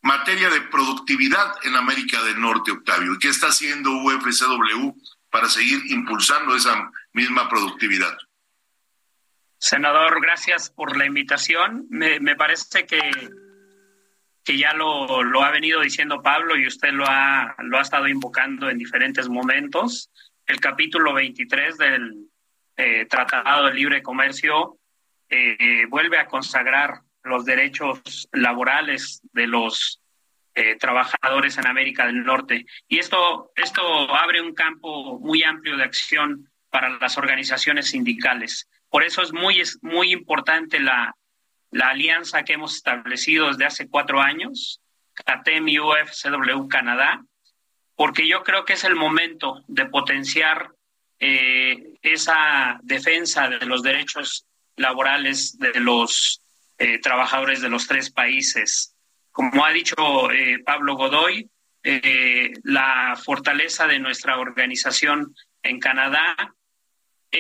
[0.03, 3.15] materia de productividad en América del Norte, Octavio?
[3.15, 4.95] ¿Y qué está haciendo UFCW
[5.31, 8.17] para seguir impulsando esa misma productividad?
[9.65, 11.87] Senador, gracias por la invitación.
[11.89, 13.01] Me, parece que,
[14.45, 18.07] que ya lo, lo, ha venido diciendo Pablo y usted lo ha, lo ha estado
[18.07, 20.11] invocando en diferentes momentos.
[20.45, 22.27] El capítulo 23 del
[22.77, 24.77] eh, Tratado de Libre Comercio
[25.31, 29.99] eh, vuelve a consagrar los derechos laborales de los
[30.55, 32.67] eh, trabajadores en América del Norte.
[32.87, 38.69] Y esto, esto abre un campo muy amplio de acción para las organizaciones sindicales.
[38.95, 41.17] Por eso es muy, es muy importante la,
[41.73, 44.81] la alianza que hemos establecido desde hace cuatro años,
[45.15, 47.21] CATEM y UFCW Canadá,
[47.97, 50.71] porque yo creo que es el momento de potenciar
[51.19, 56.41] eh, esa defensa de los derechos laborales de los
[56.79, 58.95] eh, trabajadores de los tres países.
[59.33, 61.51] Como ha dicho eh, Pablo Godoy,
[62.63, 66.55] la fortaleza de nuestra organización en Canadá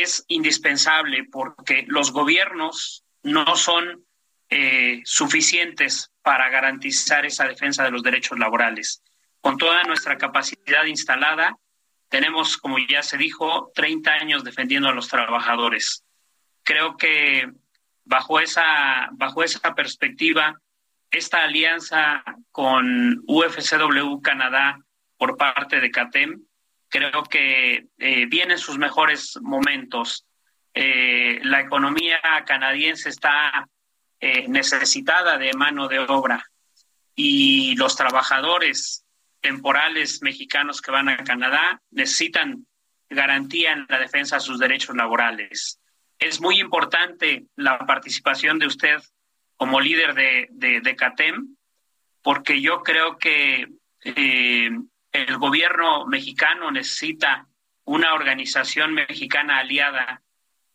[0.02, 4.04] es indispensable porque los gobiernos no son
[4.50, 9.02] eh, suficientes para garantizar esa defensa de los derechos laborales.
[9.40, 11.56] Con toda nuestra capacidad instalada,
[12.08, 16.04] tenemos, como ya se dijo, 30 años defendiendo a los trabajadores.
[16.62, 17.50] Creo que
[18.04, 20.60] bajo esa, bajo esa perspectiva,
[21.10, 24.78] esta alianza con UFCW Canadá
[25.16, 26.44] por parte de CATEM,
[26.94, 30.26] creo que eh, vienen sus mejores momentos.
[30.72, 33.68] Eh, la economía canadiense está
[34.20, 36.48] eh, necesitada de mano de obra
[37.16, 39.04] y los trabajadores
[39.40, 42.64] temporales mexicanos que van a Canadá necesitan
[43.10, 45.80] garantía en la defensa de sus derechos laborales.
[46.20, 48.98] Es muy importante la participación de usted
[49.56, 51.56] como líder de, de, CATEM,
[52.22, 53.66] porque yo creo que
[54.04, 54.70] eh,
[55.14, 57.46] el gobierno mexicano necesita
[57.84, 60.22] una organización mexicana aliada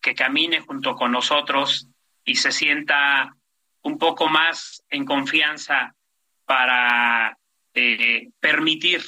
[0.01, 1.89] que camine junto con nosotros
[2.23, 3.35] y se sienta
[3.81, 5.93] un poco más en confianza
[6.45, 7.37] para
[7.73, 9.03] eh, permitir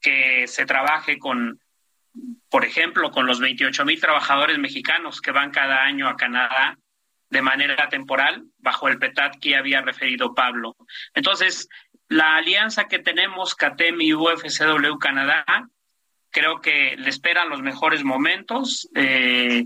[0.00, 1.60] que se trabaje con,
[2.48, 6.78] por ejemplo, con los 28 mil trabajadores mexicanos que van cada año a Canadá
[7.28, 10.76] de manera temporal, bajo el PETAT que había referido Pablo.
[11.14, 11.68] Entonces,
[12.08, 15.44] la alianza que tenemos, CATEM y UFCW Canadá,
[16.30, 18.88] creo que le esperan los mejores momentos.
[18.94, 19.64] Eh,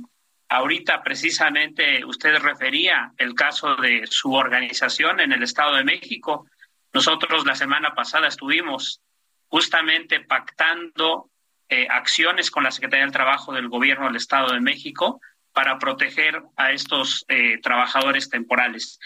[0.48, 6.46] ahorita precisamente usted refería el caso de su organización en el Estado de México.
[6.92, 9.00] Nosotros la semana pasada estuvimos
[9.48, 11.30] justamente pactando
[11.68, 15.20] eh, acciones con la Secretaría del Trabajo del Gobierno del Estado de México
[15.52, 18.98] para proteger a estos eh, trabajadores temporales.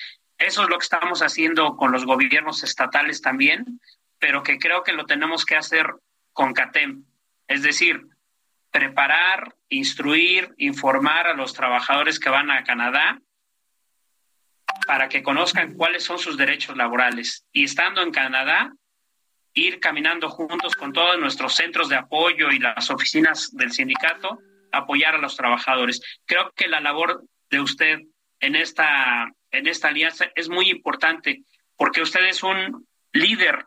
[0.42, 3.80] Eso es lo que estamos haciendo con los gobiernos estatales también,
[4.18, 5.86] pero que creo que lo tenemos que hacer
[6.32, 7.04] con CATEM.
[7.46, 8.02] Es decir,
[8.72, 13.20] preparar, instruir, informar a los trabajadores que van a Canadá
[14.86, 17.46] para que conozcan cuáles son sus derechos laborales.
[17.52, 18.72] Y estando en Canadá,
[19.54, 24.40] ir caminando juntos con todos nuestros centros de apoyo y las oficinas del sindicato,
[24.72, 26.00] apoyar a los trabajadores.
[26.26, 28.00] Creo que la labor de usted
[28.42, 31.44] en esta, en esta alianza es muy importante
[31.76, 33.66] porque usted es un líder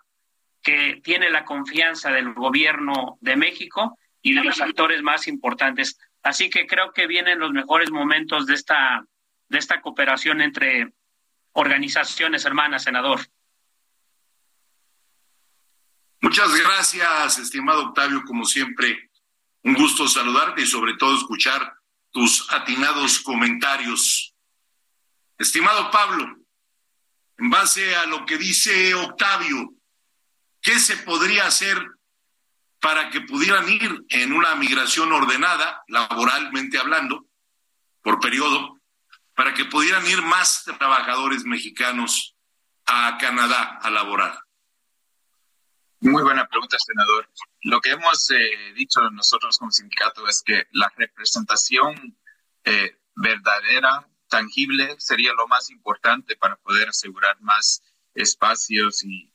[0.62, 5.98] que tiene la confianza del gobierno de México y de los actores más importantes.
[6.24, 9.06] Así que creo que vienen los mejores momentos de esta,
[9.48, 10.94] de esta cooperación entre
[11.54, 13.22] organizaciones hermanas, senador.
[16.22, 19.12] Muchas gracias, estimado Octavio, como siempre.
[19.64, 21.76] Un gusto saludarte y sobre todo escuchar
[22.12, 24.35] tus atinados comentarios.
[25.38, 26.38] Estimado Pablo,
[27.38, 29.74] en base a lo que dice Octavio,
[30.62, 31.78] ¿qué se podría hacer
[32.80, 37.28] para que pudieran ir en una migración ordenada, laboralmente hablando,
[38.02, 38.80] por periodo,
[39.36, 42.36] para que pudieran ir más trabajadores mexicanos
[42.86, 44.39] a Canadá a laborar?
[46.00, 47.30] Muy buena pregunta, senador.
[47.63, 52.17] Lo que hemos eh, dicho nosotros como sindicato es que la representación
[52.63, 57.82] eh, verdadera, tangible, sería lo más importante para poder asegurar más
[58.14, 59.32] espacios y,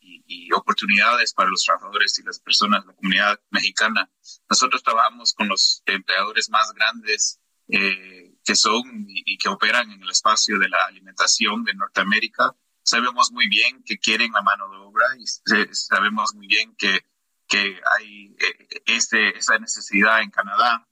[0.53, 4.11] oportunidades para los trabajadores y las personas de la comunidad mexicana.
[4.49, 10.11] Nosotros trabajamos con los empleadores más grandes eh, que son y, que operan en el
[10.11, 15.07] espacio de la alimentación de Norteamérica sabemos muy bien que quieren la mano de obra
[15.17, 15.27] y
[15.75, 17.01] sabemos muy bien que,
[17.47, 20.87] que hay eh, este, esa necesidad en Canadá.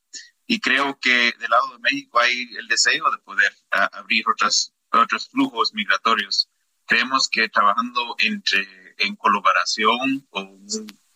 [0.51, 5.29] Y creo que del lado de México hay el deseo de poder abrir otras, otros
[5.29, 6.49] flujos migratorios.
[6.87, 10.67] Creemos que trabajando entre, en colaboración con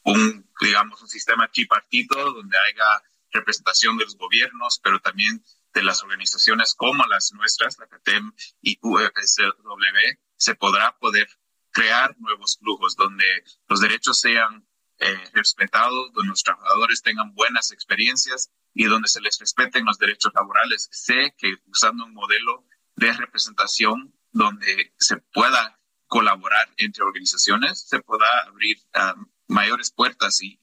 [0.02, 5.42] un, digamos, un sistema tripartito donde haya representación de los gobiernos, pero también
[5.72, 11.26] de las organizaciones como las nuestras, la CATEM y UFSW, se podrá poder
[11.70, 13.24] crear nuevos flujos donde
[13.66, 14.68] los derechos sean
[14.98, 20.32] eh, respetados, donde los trabajadores tengan buenas experiencias y donde se les respeten los derechos
[20.34, 20.88] laborales.
[20.90, 22.64] Sé que usando un modelo
[22.96, 30.58] de representación donde se pueda colaborar entre organizaciones, se pueda abrir um, mayores puertas y,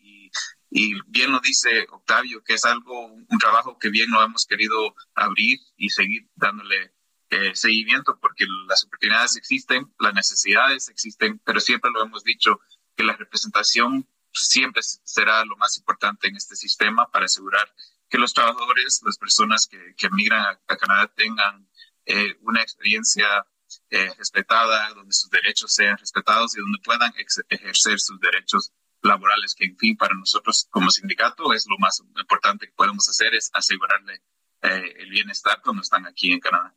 [0.69, 4.95] y, bien lo dice Octavio, que es algo, un trabajo que bien lo hemos querido
[5.15, 6.93] abrir y seguir dándole
[7.31, 12.59] eh, seguimiento porque las oportunidades existen, las necesidades existen, pero siempre lo hemos dicho
[12.95, 17.71] que la representación siempre será lo más importante en este sistema para asegurar
[18.09, 21.69] que los trabajadores, las personas que, que migran a, Canadá tengan
[22.05, 23.45] eh, una experiencia
[23.91, 27.13] eh, respetada, donde sus derechos sean respetados y donde puedan
[27.49, 32.65] ejercer sus derechos laborales, que en fin para nosotros como sindicato es lo más importante
[32.65, 34.21] que podemos hacer, es asegurarle
[34.61, 36.75] el bienestar cuando están aquí en Canadá.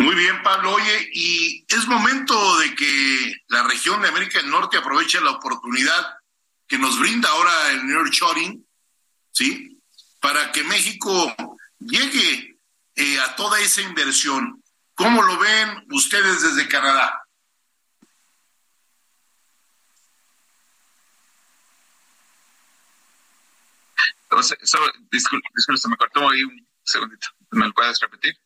[0.00, 0.72] Muy bien, Pablo.
[0.74, 6.19] Oye, y es momento de que la región de América del Norte aproveche la oportunidad
[6.70, 8.62] que nos brinda ahora el New York
[9.32, 9.82] ¿sí?
[10.20, 11.34] Para que México
[11.80, 12.60] llegue
[12.94, 14.62] eh, a toda esa inversión.
[14.94, 17.26] ¿Cómo lo ven ustedes desde Canadá?
[25.10, 27.26] disculpe, se me cortó ahí un segundito.
[27.50, 28.38] ¿Me lo puedes repetir?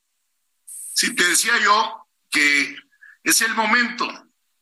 [0.64, 2.74] Sí, te decía yo que
[3.22, 4.08] es el momento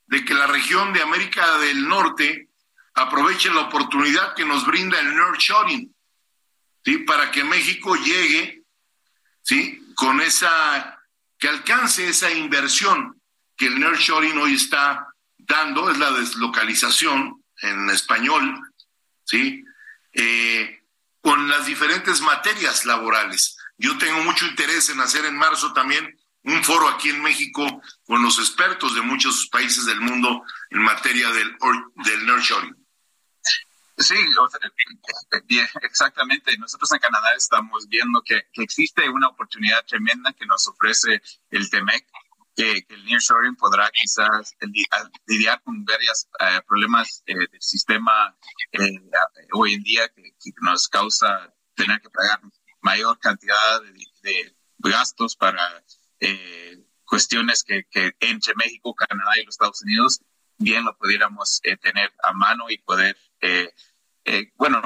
[0.07, 2.51] de que la región de América del Norte
[2.95, 5.95] aproveche la oportunidad que nos brinda el nurturing,
[6.84, 6.99] ¿sí?
[6.99, 8.62] Para que México llegue,
[9.43, 9.80] ¿sí?
[9.95, 11.01] Con esa,
[11.38, 13.20] que alcance esa inversión
[13.57, 18.61] que el nurturing hoy está dando, es la deslocalización en español,
[19.24, 19.64] ¿sí?
[20.12, 20.80] Eh,
[21.20, 23.57] con las diferentes materias laborales.
[23.78, 28.22] Yo tengo mucho interés en hacer en marzo también un foro aquí en México con
[28.22, 31.57] los expertos de muchos países del mundo en materia del,
[32.05, 32.82] del nurturing.
[34.03, 34.14] Sí,
[35.82, 36.57] exactamente.
[36.59, 42.07] Nosotros en Canadá estamos viendo que, existe una oportunidad tremenda que nos ofrece el TEMEC,
[42.57, 44.55] que, el nearshoring podrá quizás
[45.26, 48.36] lidiar con varios eh, problemas eh, del sistema
[48.72, 48.98] eh,
[49.53, 52.40] hoy en día que, nos causa tener que pagar
[52.80, 53.82] mayor cantidad
[54.22, 55.84] de, gastos para
[57.05, 60.20] cuestiones que, que, entre México, Canadá y los Estados Unidos
[60.59, 63.72] bien lo pudiéramos tener a mano y poder eh,
[64.57, 64.81] bueno,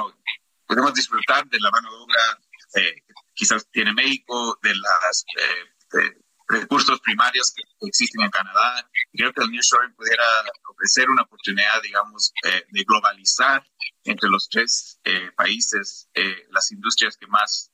[0.65, 2.39] podemos disfrutar de la mano de obra
[2.75, 3.01] eh,
[3.33, 6.17] quizás tiene México, de los eh,
[6.47, 8.89] recursos primarios que existen en Canadá.
[9.13, 10.23] Creo que el nearshoring pudiera
[10.69, 13.65] ofrecer una oportunidad, digamos, de globalizar
[14.03, 14.99] entre los tres
[15.35, 16.09] países
[16.49, 17.71] las industrias que más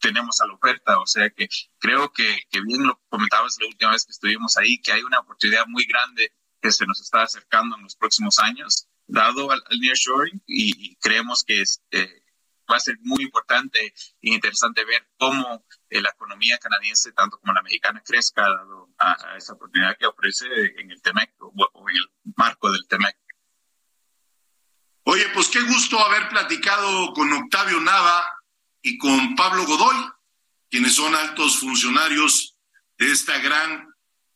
[0.00, 0.98] tenemos a la oferta.
[0.98, 4.80] O sea que creo que, que bien lo comentabas la última vez que estuvimos ahí,
[4.80, 8.88] que hay una oportunidad muy grande que se nos está acercando en los próximos años
[9.10, 12.22] dado al, nearshoring y, creemos que este,
[12.70, 13.92] va a ser muy importante e
[14.34, 19.54] interesante ver cómo eh, la economía canadiense, tanto como la mexicana, crezca dado a, esa
[19.54, 20.46] oportunidad que ofrece
[20.78, 23.16] en el TEMEC o, en el marco del TEMEC.
[25.04, 28.32] Oye, pues qué gusto haber platicado con Octavio Nava
[28.82, 29.96] y con Pablo Godoy,
[30.70, 32.56] quienes son altos funcionarios
[32.96, 33.88] de esta gran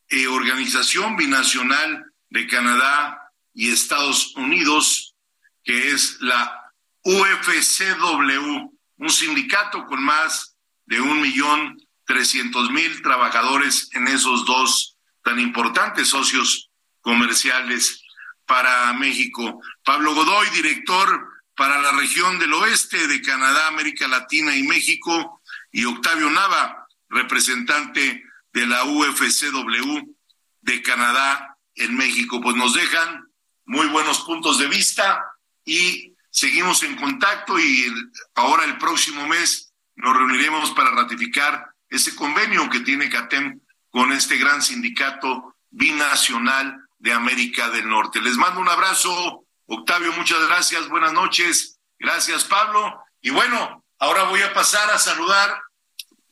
[0.09, 3.24] eh, organización binacional de Canadá
[3.55, 5.15] y Estados Unidos,
[5.63, 6.73] que es la
[7.05, 15.41] UFCW, un sindicato con más de un millón trescientos mil trabajadores en esos dos tan
[15.41, 18.03] importantes socios comerciales
[18.47, 19.61] para México.
[19.85, 25.41] Pablo Godoy, director para la región del oeste de Canadá, América Latina y México,
[25.71, 30.15] y Octavio Nava, representante de la UFCW
[30.61, 32.41] de Canadá en México.
[32.41, 33.24] Pues nos dejan
[33.67, 35.25] muy buenos puntos de vista
[35.65, 37.87] y seguimos en contacto y
[38.35, 43.61] ahora el próximo mes nos reuniremos para ratificar ese convenio que tiene CATEM
[43.91, 48.21] con este gran sindicato binacional de América del Norte.
[48.21, 53.03] Les mando un abrazo, Octavio, muchas gracias, buenas noches, gracias Pablo.
[53.21, 55.62] Y bueno, ahora voy a pasar a saludar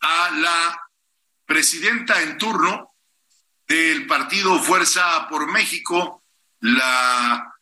[0.00, 0.82] a la
[1.46, 2.94] presidenta en turno
[3.66, 6.21] del partido Fuerza por México,
[6.62, 7.54] la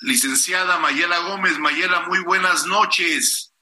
[0.00, 1.58] licenciada Mayela Gómez.
[1.58, 3.54] Mayela, muy buenas noches.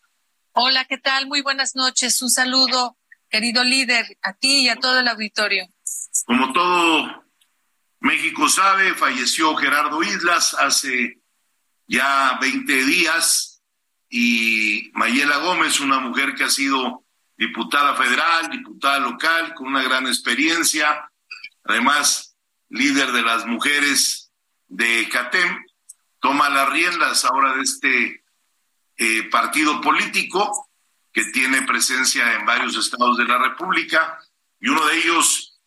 [0.53, 1.27] Hola, ¿qué tal?
[1.27, 2.21] Muy buenas noches.
[2.23, 2.97] Un saludo,
[3.29, 5.69] querido líder, a ti y a todo el auditorio.
[6.25, 7.25] Como todo
[8.01, 11.21] México sabe, falleció Gerardo Islas hace
[11.87, 13.63] ya 20 días
[14.09, 17.05] y Mayela Gómez, una mujer que ha sido
[17.37, 21.11] diputada federal, diputada local, con una gran experiencia,
[21.65, 22.35] además
[22.71, 24.20] líder de las mujeres
[24.71, 25.65] de CATEM,
[26.21, 28.25] toma las riendas ahora de este
[28.97, 30.71] eh, partido político
[31.13, 34.19] que tiene presencia en varios estados de la República
[34.61, 35.59] y uno de ellos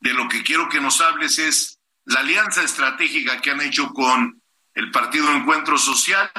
[0.00, 4.42] de lo que quiero que nos hables es la alianza estratégica que han hecho con
[4.74, 6.30] el Partido Encuentro Social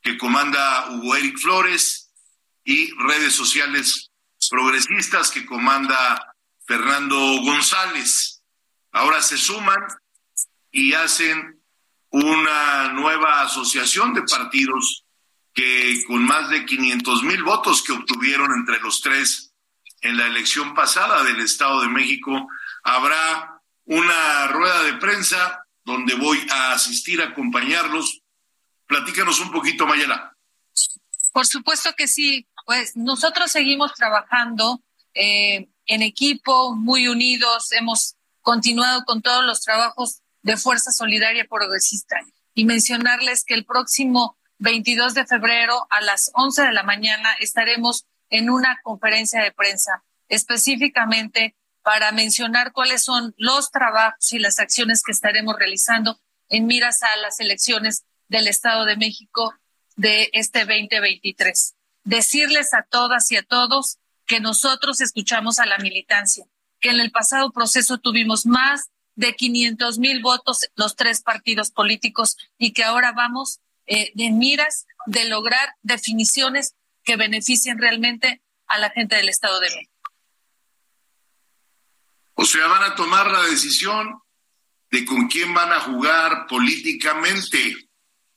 [0.00, 2.10] que comanda Hugo Eric Flores
[2.64, 4.10] y redes sociales
[4.50, 6.34] progresistas que comanda
[6.66, 8.42] Fernando González.
[8.92, 9.80] Ahora se suman
[10.72, 11.62] y hacen
[12.10, 15.04] una nueva asociación de partidos
[15.54, 19.52] que con más de 500 mil votos que obtuvieron entre los tres
[20.00, 22.48] en la elección pasada del Estado de México,
[22.82, 28.22] habrá una rueda de prensa donde voy a asistir a acompañarlos.
[28.86, 30.36] Platícanos un poquito, Mayela.
[31.32, 32.46] Por supuesto que sí.
[32.64, 34.82] Pues nosotros seguimos trabajando
[35.14, 37.72] eh, en equipo, muy unidos.
[37.72, 42.16] Hemos continuado con todos los trabajos de Fuerza Solidaria Progresista
[42.54, 48.06] y mencionarles que el próximo 22 de febrero a las 11 de la mañana estaremos
[48.30, 55.02] en una conferencia de prensa específicamente para mencionar cuáles son los trabajos y las acciones
[55.02, 59.54] que estaremos realizando en miras a las elecciones del Estado de México
[59.96, 61.74] de este 2023.
[62.04, 66.46] Decirles a todas y a todos que nosotros escuchamos a la militancia,
[66.80, 72.36] que en el pasado proceso tuvimos más de 500 mil votos los tres partidos políticos
[72.58, 78.90] y que ahora vamos eh, de miras de lograr definiciones que beneficien realmente a la
[78.90, 79.92] gente del Estado de México.
[82.34, 84.22] O sea, van a tomar la decisión
[84.90, 87.88] de con quién van a jugar políticamente,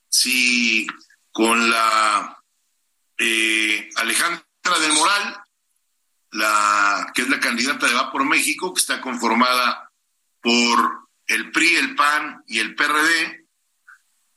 [0.08, 0.86] si
[1.32, 2.42] con la
[3.18, 4.44] eh, Alejandra
[4.80, 5.36] del Moral,
[6.32, 9.85] la, que es la candidata de Va por México, que está conformada
[10.46, 13.48] por el PRI, el PAN y el PRD,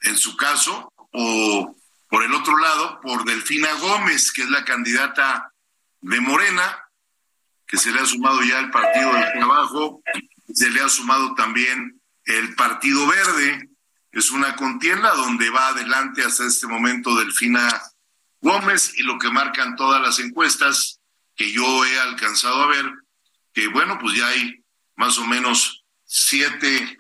[0.02, 1.76] en su caso, o
[2.10, 5.54] por el otro lado, por Delfina Gómez, que es la candidata
[6.02, 6.84] de Morena,
[7.68, 10.02] que se le ha sumado ya el Partido del Trabajo,
[10.52, 13.70] se le ha sumado también el Partido Verde.
[14.12, 17.84] Es una contienda donde va adelante hasta este momento Delfina
[18.42, 21.02] Gómez y lo que marcan todas las encuestas
[21.36, 22.92] que yo he alcanzado a ver,
[23.54, 25.79] que bueno, pues ya hay más o menos
[26.12, 26.98] siete,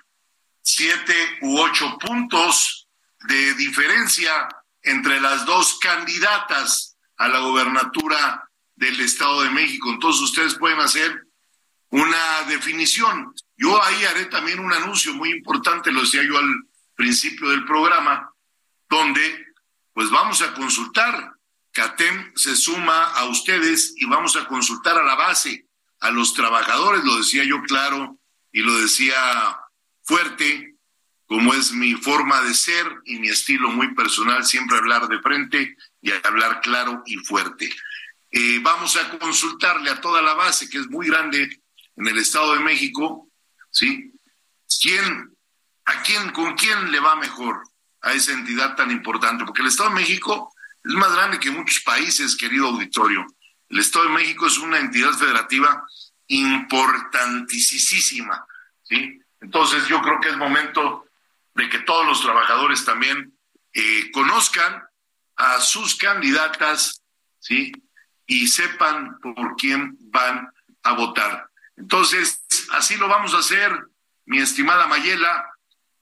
[0.61, 2.87] siete u ocho puntos
[3.27, 4.47] de diferencia
[4.83, 9.89] entre las dos candidatas a la gobernatura del Estado de México.
[9.89, 11.25] Entonces ustedes pueden hacer
[11.89, 13.33] una definición.
[13.57, 18.31] Yo ahí haré también un anuncio muy importante, lo decía yo al principio del programa,
[18.87, 19.47] donde
[19.91, 21.33] pues vamos a consultar.
[21.71, 25.65] CATEM se suma a ustedes y vamos a consultar a la base,
[25.99, 28.18] a los trabajadores, lo decía yo claro
[28.51, 29.15] y lo decía
[30.03, 30.75] fuerte,
[31.27, 35.77] como es mi forma de ser y mi estilo muy personal, siempre hablar de frente
[36.01, 37.71] y hablar claro y fuerte.
[38.31, 41.61] Eh, vamos a consultarle a toda la base, que es muy grande
[41.95, 43.29] en el Estado de México,
[43.69, 44.11] ¿sí?
[44.81, 45.35] ¿Quién,
[45.85, 47.61] a quién, con quién le va mejor
[48.01, 49.45] a esa entidad tan importante?
[49.45, 53.25] Porque el Estado de México es más grande que muchos países, querido auditorio.
[53.67, 55.83] El Estado de México es una entidad federativa
[56.29, 58.45] importantísima,
[58.83, 59.21] ¿sí?
[59.41, 61.07] Entonces yo creo que es momento
[61.55, 63.33] de que todos los trabajadores también
[63.73, 64.83] eh, conozcan
[65.35, 67.01] a sus candidatas,
[67.39, 67.71] ¿sí?
[68.25, 70.51] y sepan por quién van
[70.83, 71.49] a votar.
[71.75, 73.87] Entonces, así lo vamos a hacer,
[74.25, 75.49] mi estimada Mayela.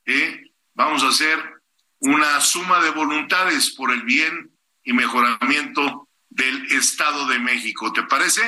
[0.05, 0.51] ¿eh?
[0.73, 1.61] Vamos a hacer
[1.99, 4.51] una suma de voluntades por el bien
[4.83, 7.93] y mejoramiento del Estado de México.
[7.93, 8.41] ¿Te parece?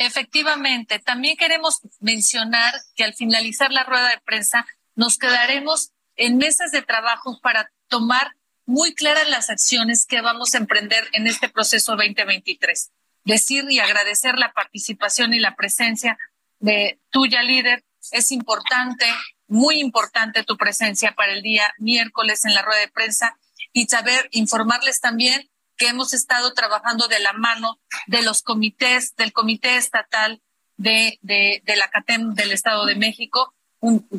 [0.00, 6.72] Efectivamente, también queremos mencionar que al finalizar la rueda de prensa nos quedaremos en mesas
[6.72, 8.34] de trabajo para tomar
[8.64, 12.92] muy claras las acciones que vamos a emprender en este proceso 2023
[13.24, 16.16] decir y agradecer la participación y la presencia
[16.60, 17.84] de tuya líder.
[18.10, 19.04] Es importante,
[19.48, 23.36] muy importante tu presencia para el día miércoles en la rueda de prensa
[23.74, 25.49] y saber informarles también
[25.80, 30.42] que hemos estado trabajando de la mano de los comités, del Comité Estatal
[30.76, 33.54] de, de, la CATEM del Estado de México,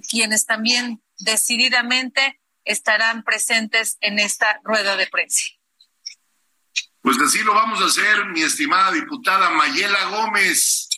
[0.10, 5.44] quienes también decididamente estarán presentes en esta rueda de prensa.
[7.02, 10.90] Pues así lo vamos a hacer, mi estimada diputada Mayela Gómez.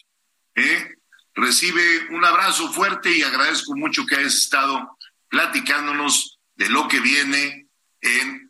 [0.55, 0.95] ¿eh?
[1.33, 4.97] Recibe un abrazo fuerte y agradezco mucho que hayas estado
[5.27, 7.67] platicándonos de lo que viene
[7.99, 8.42] en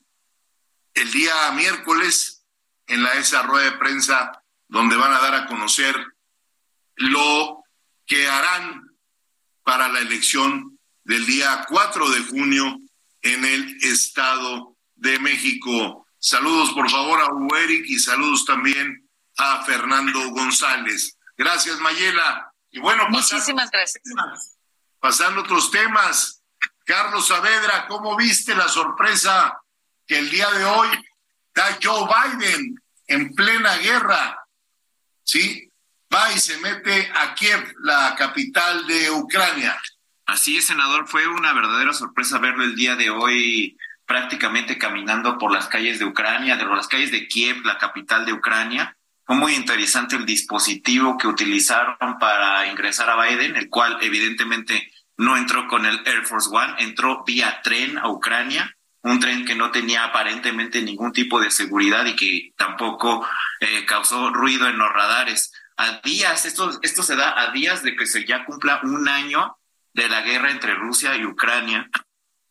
[0.94, 2.46] el día miércoles
[2.88, 5.96] en la esa rueda de prensa donde van a dar a conocer
[6.96, 7.64] lo
[8.06, 8.98] que harán
[9.64, 12.80] para la elección del día 4 de junio
[13.22, 16.06] en el Estado de México.
[16.20, 21.18] Saludos por favor a Hugo Eric y saludos también a Fernando González.
[21.38, 22.54] Gracias, Mayela.
[22.72, 24.04] Y bueno, muchísimas gracias.
[25.00, 26.42] Pasando otros temas.
[26.86, 29.63] Carlos Saavedra, ¿cómo viste la sorpresa
[30.08, 30.90] que el día de hoy
[31.54, 32.76] da Joe Biden
[33.08, 34.38] en plena guerra?
[35.24, 35.70] ¿Sí?
[36.14, 39.80] Va y se mete a Kiev, la capital de Ucrania.
[40.26, 45.52] Así es, senador, fue una verdadera sorpresa verlo el día de hoy prácticamente caminando por
[45.52, 48.96] las calles de Ucrania, de las calles de Kiev, la capital de Ucrania.
[49.26, 55.38] Fue muy interesante el dispositivo que utilizaron para ingresar a Biden, el cual evidentemente no
[55.38, 59.72] entró con el Air Force One, entró vía tren a Ucrania, un tren que no
[59.72, 63.28] tenía aparentemente ningún tipo de seguridad y que tampoco
[63.60, 65.52] eh, causó ruido en los radares.
[65.78, 69.58] A días, esto, esto se da a días de que se ya cumpla un año
[69.94, 71.90] de la guerra entre Rusia y Ucrania,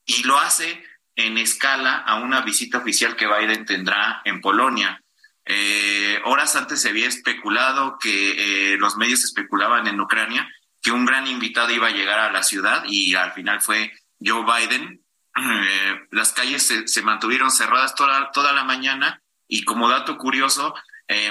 [0.04, 0.84] y lo hace
[1.16, 5.02] en escala a una visita oficial que Biden tendrá en Polonia.
[5.44, 10.48] Eh, horas antes se había especulado que eh, los medios especulaban en Ucrania
[10.80, 14.44] que un gran invitado iba a llegar a la ciudad y al final fue Joe
[14.44, 15.01] Biden.
[15.36, 20.74] Eh, las calles se, mantuvieron cerradas toda, toda la mañana y como dato curioso,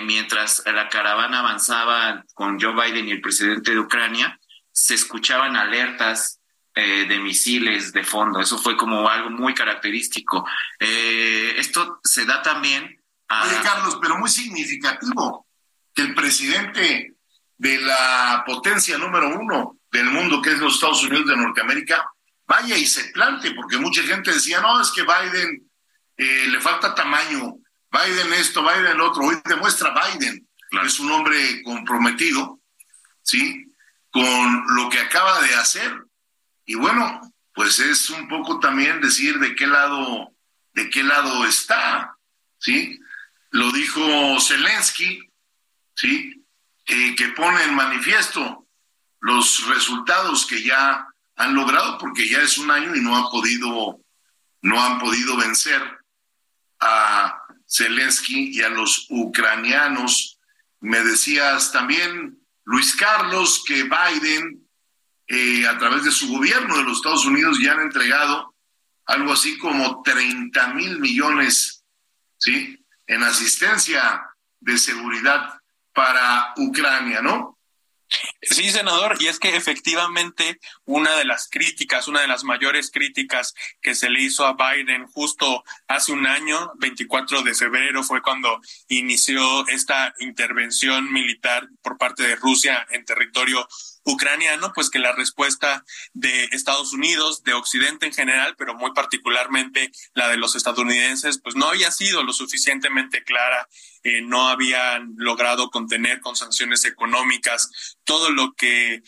[0.03, 4.39] mientras la caravana avanzaba con Joe Biden y el presidente de Ucrania,
[4.71, 6.41] se escuchaban alertas
[6.73, 8.39] eh, de misiles de fondo.
[8.39, 10.47] Eso fue como algo muy característico.
[10.79, 12.97] Eh, esto se da también
[13.27, 13.43] a...
[13.43, 15.45] Oye, Carlos, pero muy significativo
[15.93, 17.15] que el presidente
[17.57, 22.09] de la potencia número uno del mundo, que es los Estados Unidos de Norteamérica,
[22.51, 25.71] vaya y se plante, porque mucha gente decía, no, es que Biden
[26.17, 27.55] eh, le falta tamaño,
[27.89, 29.23] Biden esto, Biden otro.
[29.23, 30.45] Hoy demuestra Biden,
[30.83, 32.59] es un hombre comprometido,
[33.21, 33.73] ¿sí?
[34.11, 36.05] Con lo que acaba de hacer
[36.65, 37.21] y bueno,
[37.53, 40.33] pues es un poco también decir de qué lado,
[40.73, 42.17] de qué lado está,
[42.59, 42.99] ¿sí?
[43.51, 44.01] Lo dijo
[44.41, 45.29] Zelensky,
[45.95, 46.37] ¿sí?
[46.85, 48.67] que pone en manifiesto
[49.21, 51.10] los resultados que ya
[51.41, 53.99] han logrado, porque ya es un año y no han podido,
[54.61, 55.81] no han podido vencer
[56.79, 60.39] a Zelensky y a los ucranianos.
[60.79, 64.67] Me decías también, Luis Carlos, que Biden
[65.27, 68.53] eh, a través de su gobierno de los Estados Unidos ya han entregado
[69.05, 71.83] algo así como 30 mil millones,
[72.37, 72.77] ¿sí?
[73.07, 74.21] En asistencia
[74.59, 75.59] de seguridad
[75.93, 77.57] para Ucrania, ¿no?
[78.43, 83.53] Sí, senador, y es que efectivamente una de las críticas, una de las mayores críticas
[83.81, 88.59] que se le hizo a Biden justo hace un año, 24 de febrero, fue cuando
[88.87, 93.67] inició esta intervención militar por parte de Rusia en territorio
[94.03, 95.83] ucraniano, pues que la respuesta
[96.13, 101.55] de Estados Unidos, de Occidente en general, pero muy particularmente la de los estadounidenses, pues
[101.55, 103.67] no había sido lo suficientemente clara,
[104.03, 109.03] eh, no habían logrado contener con sanciones económicas todo lo que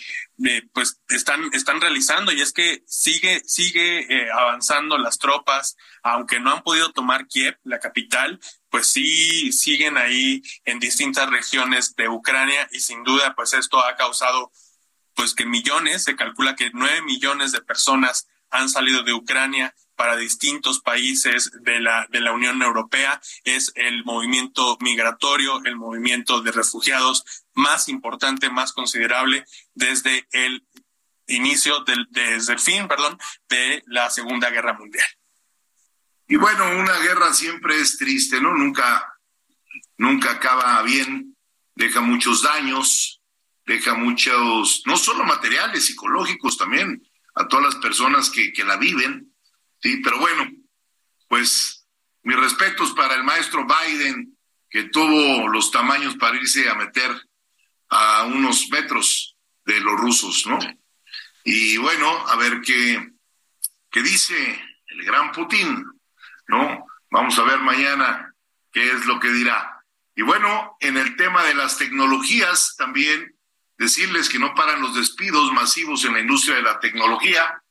[0.45, 2.31] eh, pues están, están realizando.
[2.31, 7.57] Y es que sigue, sigue eh, avanzando las tropas, aunque no han podido tomar Kiev,
[7.63, 8.39] la capital,
[8.69, 12.69] pues sí siguen ahí en distintas regiones de Ucrania.
[12.71, 14.51] Y sin duda pues esto ha causado
[15.15, 20.15] pues que millones, se calcula que nueve millones de personas han salido de Ucrania para
[20.15, 23.19] distintos países de la, de la Unión Europea.
[23.43, 30.65] Es el movimiento migratorio, el movimiento de refugiados más importante, más considerable desde el
[31.27, 33.17] inicio, del, desde el fin, perdón,
[33.49, 35.07] de la Segunda Guerra Mundial.
[36.27, 38.53] Y bueno, una guerra siempre es triste, ¿no?
[38.53, 39.19] Nunca,
[39.97, 41.35] nunca acaba bien,
[41.75, 43.12] deja muchos daños,
[43.65, 47.01] deja muchos, no solo materiales, psicológicos también,
[47.35, 49.33] a todas las personas que, que la viven,
[49.81, 49.97] ¿sí?
[50.03, 50.49] Pero bueno,
[51.27, 51.87] pues
[52.23, 54.37] mis respetos para el maestro Biden,
[54.69, 57.11] que tuvo los tamaños para irse a meter
[57.89, 60.59] a unos metros de los rusos, ¿no?
[61.43, 63.11] Y bueno, a ver qué,
[63.91, 65.85] qué dice el gran Putin,
[66.47, 66.85] ¿no?
[67.11, 68.33] Vamos a ver mañana
[68.71, 69.83] qué es lo que dirá.
[70.15, 73.35] Y bueno, en el tema de las tecnologías también
[73.77, 77.61] decirles que no paran los despidos masivos en la industria de la tecnología.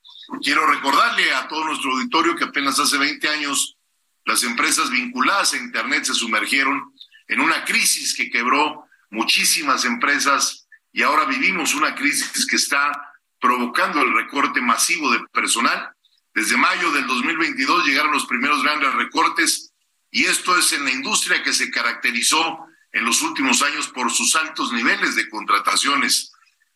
[0.42, 3.76] Quiero recordarle a todo nuestro auditorio que apenas hace 20 años
[4.24, 6.92] las empresas vinculadas a Internet se sumergieron
[7.28, 12.92] en una crisis que quebró muchísimas empresas y ahora vivimos una crisis que está
[13.40, 15.90] provocando el recorte masivo de personal.
[16.34, 19.72] Desde mayo del 2022 llegaron los primeros grandes recortes
[20.11, 24.36] y esto es en la industria que se caracterizó en los últimos años por sus
[24.36, 26.32] altos niveles de contrataciones.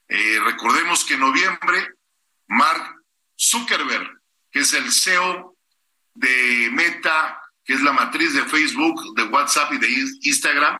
[0.09, 1.95] Eh, recordemos que en noviembre,
[2.49, 3.03] Mark
[3.39, 5.57] Zuckerberg, que es el CEO
[6.15, 9.91] de Meta, que es la matriz de Facebook, de WhatsApp y de
[10.23, 10.79] Instagram,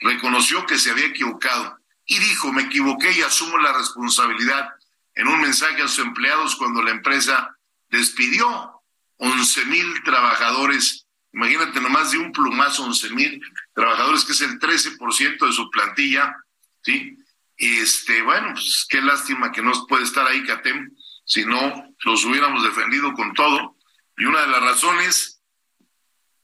[0.00, 4.70] reconoció que se había equivocado y dijo, me equivoqué y asumo la responsabilidad
[5.14, 7.56] en un mensaje a sus empleados cuando la empresa
[7.88, 8.82] despidió
[9.18, 11.05] 11 mil trabajadores.
[11.36, 13.42] Imagínate nomás de un plumazo, 11 mil
[13.74, 16.34] trabajadores, que es el 13% de su plantilla,
[16.82, 17.14] ¿sí?
[17.58, 20.90] Y este, bueno, pues qué lástima que no puede estar ahí Catem,
[21.26, 23.76] si no los hubiéramos defendido con todo.
[24.16, 25.42] Y una de las razones,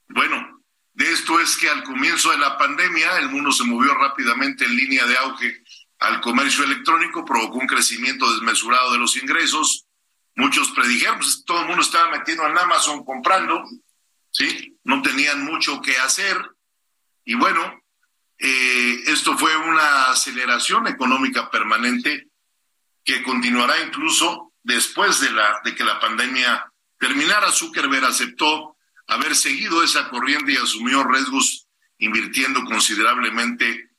[0.08, 0.62] bueno,
[0.92, 4.76] de esto es que al comienzo de la pandemia el mundo se movió rápidamente en
[4.76, 5.62] línea de auge
[6.00, 9.86] al comercio electrónico, provocó un crecimiento desmesurado de los ingresos.
[10.36, 13.64] Muchos predijeron, pues todo el mundo estaba metiendo en Amazon comprando,
[14.32, 14.76] ¿sí?
[14.84, 16.36] No tenían mucho que hacer,
[17.24, 17.82] y bueno,
[18.38, 22.28] eh, esto fue una aceleración económica permanente
[23.04, 27.52] que continuará incluso después de, la, de que la pandemia terminara.
[27.52, 28.76] Zuckerberg aceptó
[29.06, 31.68] haber seguido esa corriente y asumió riesgos
[31.98, 33.90] invirtiendo considerablemente.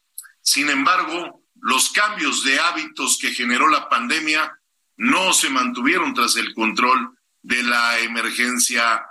[0.41, 4.59] Sin embargo, los cambios de hábitos que generó la pandemia
[4.97, 9.05] no se mantuvieron tras el control de la emergencia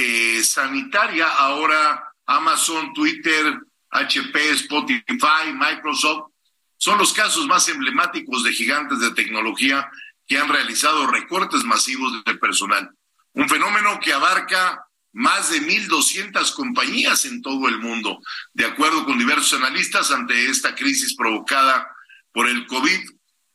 [0.00, 1.26] eh, sanitaria.
[1.26, 6.30] Ahora Amazon, Twitter, HP, Spotify, Microsoft,
[6.76, 9.90] son los casos más emblemáticos de gigantes de tecnología
[10.26, 12.90] que han realizado recortes masivos de personal.
[13.34, 18.20] Un fenómeno que abarca más de 1.200 compañías en todo el mundo.
[18.54, 21.88] De acuerdo con diversos analistas, ante esta crisis provocada
[22.32, 23.00] por el COVID,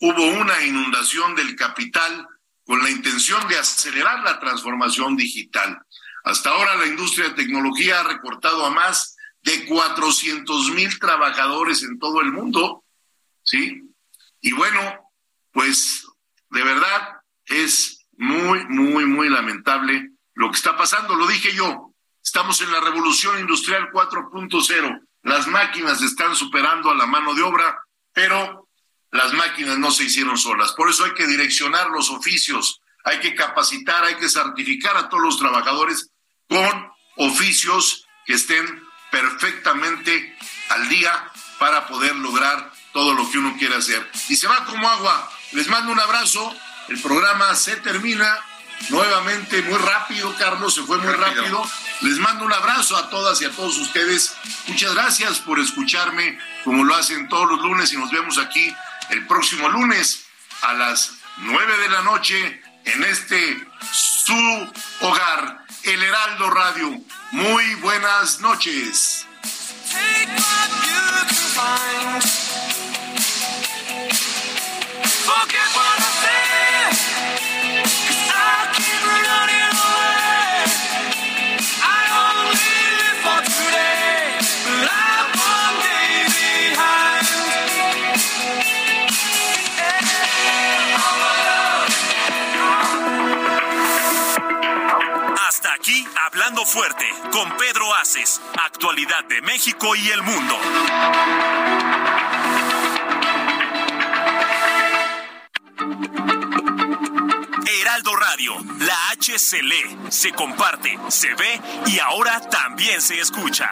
[0.02, 2.28] hubo una inundación del capital
[2.66, 5.82] con la intención de acelerar la transformación digital.
[6.26, 12.00] Hasta ahora la industria de tecnología ha recortado a más de 400 mil trabajadores en
[12.00, 12.84] todo el mundo,
[13.44, 13.84] ¿sí?
[14.42, 15.12] Y bueno,
[15.52, 16.04] pues
[16.50, 21.14] de verdad es muy, muy, muy lamentable lo que está pasando.
[21.14, 25.08] Lo dije yo, estamos en la revolución industrial 4.0.
[25.22, 28.68] Las máquinas están superando a la mano de obra, pero
[29.12, 30.72] las máquinas no se hicieron solas.
[30.72, 35.24] Por eso hay que direccionar los oficios, hay que capacitar, hay que certificar a todos
[35.24, 36.10] los trabajadores
[36.50, 40.38] con oficios que estén perfectamente
[40.70, 44.10] al día para poder lograr todo lo que uno quiere hacer.
[44.30, 45.30] Y se va como agua.
[45.52, 46.54] Les mando un abrazo.
[46.90, 48.40] El programa se termina
[48.90, 51.64] nuevamente muy rápido, Carlos, se fue muy rápido.
[52.02, 54.36] Les mando un abrazo a todas y a todos ustedes.
[54.68, 58.74] Muchas gracias por escucharme como lo hacen todos los lunes y nos vemos aquí
[59.10, 60.26] el próximo lunes
[60.62, 64.72] a las nueve de la noche en este su
[65.02, 67.02] hogar, El Heraldo Radio.
[67.32, 69.26] Muy buenas noches.
[96.64, 100.56] Fuerte, con Pedro Aces, actualidad de México y el mundo.
[107.82, 113.72] Heraldo Radio, la H se lee, se comparte, se ve y ahora también se escucha.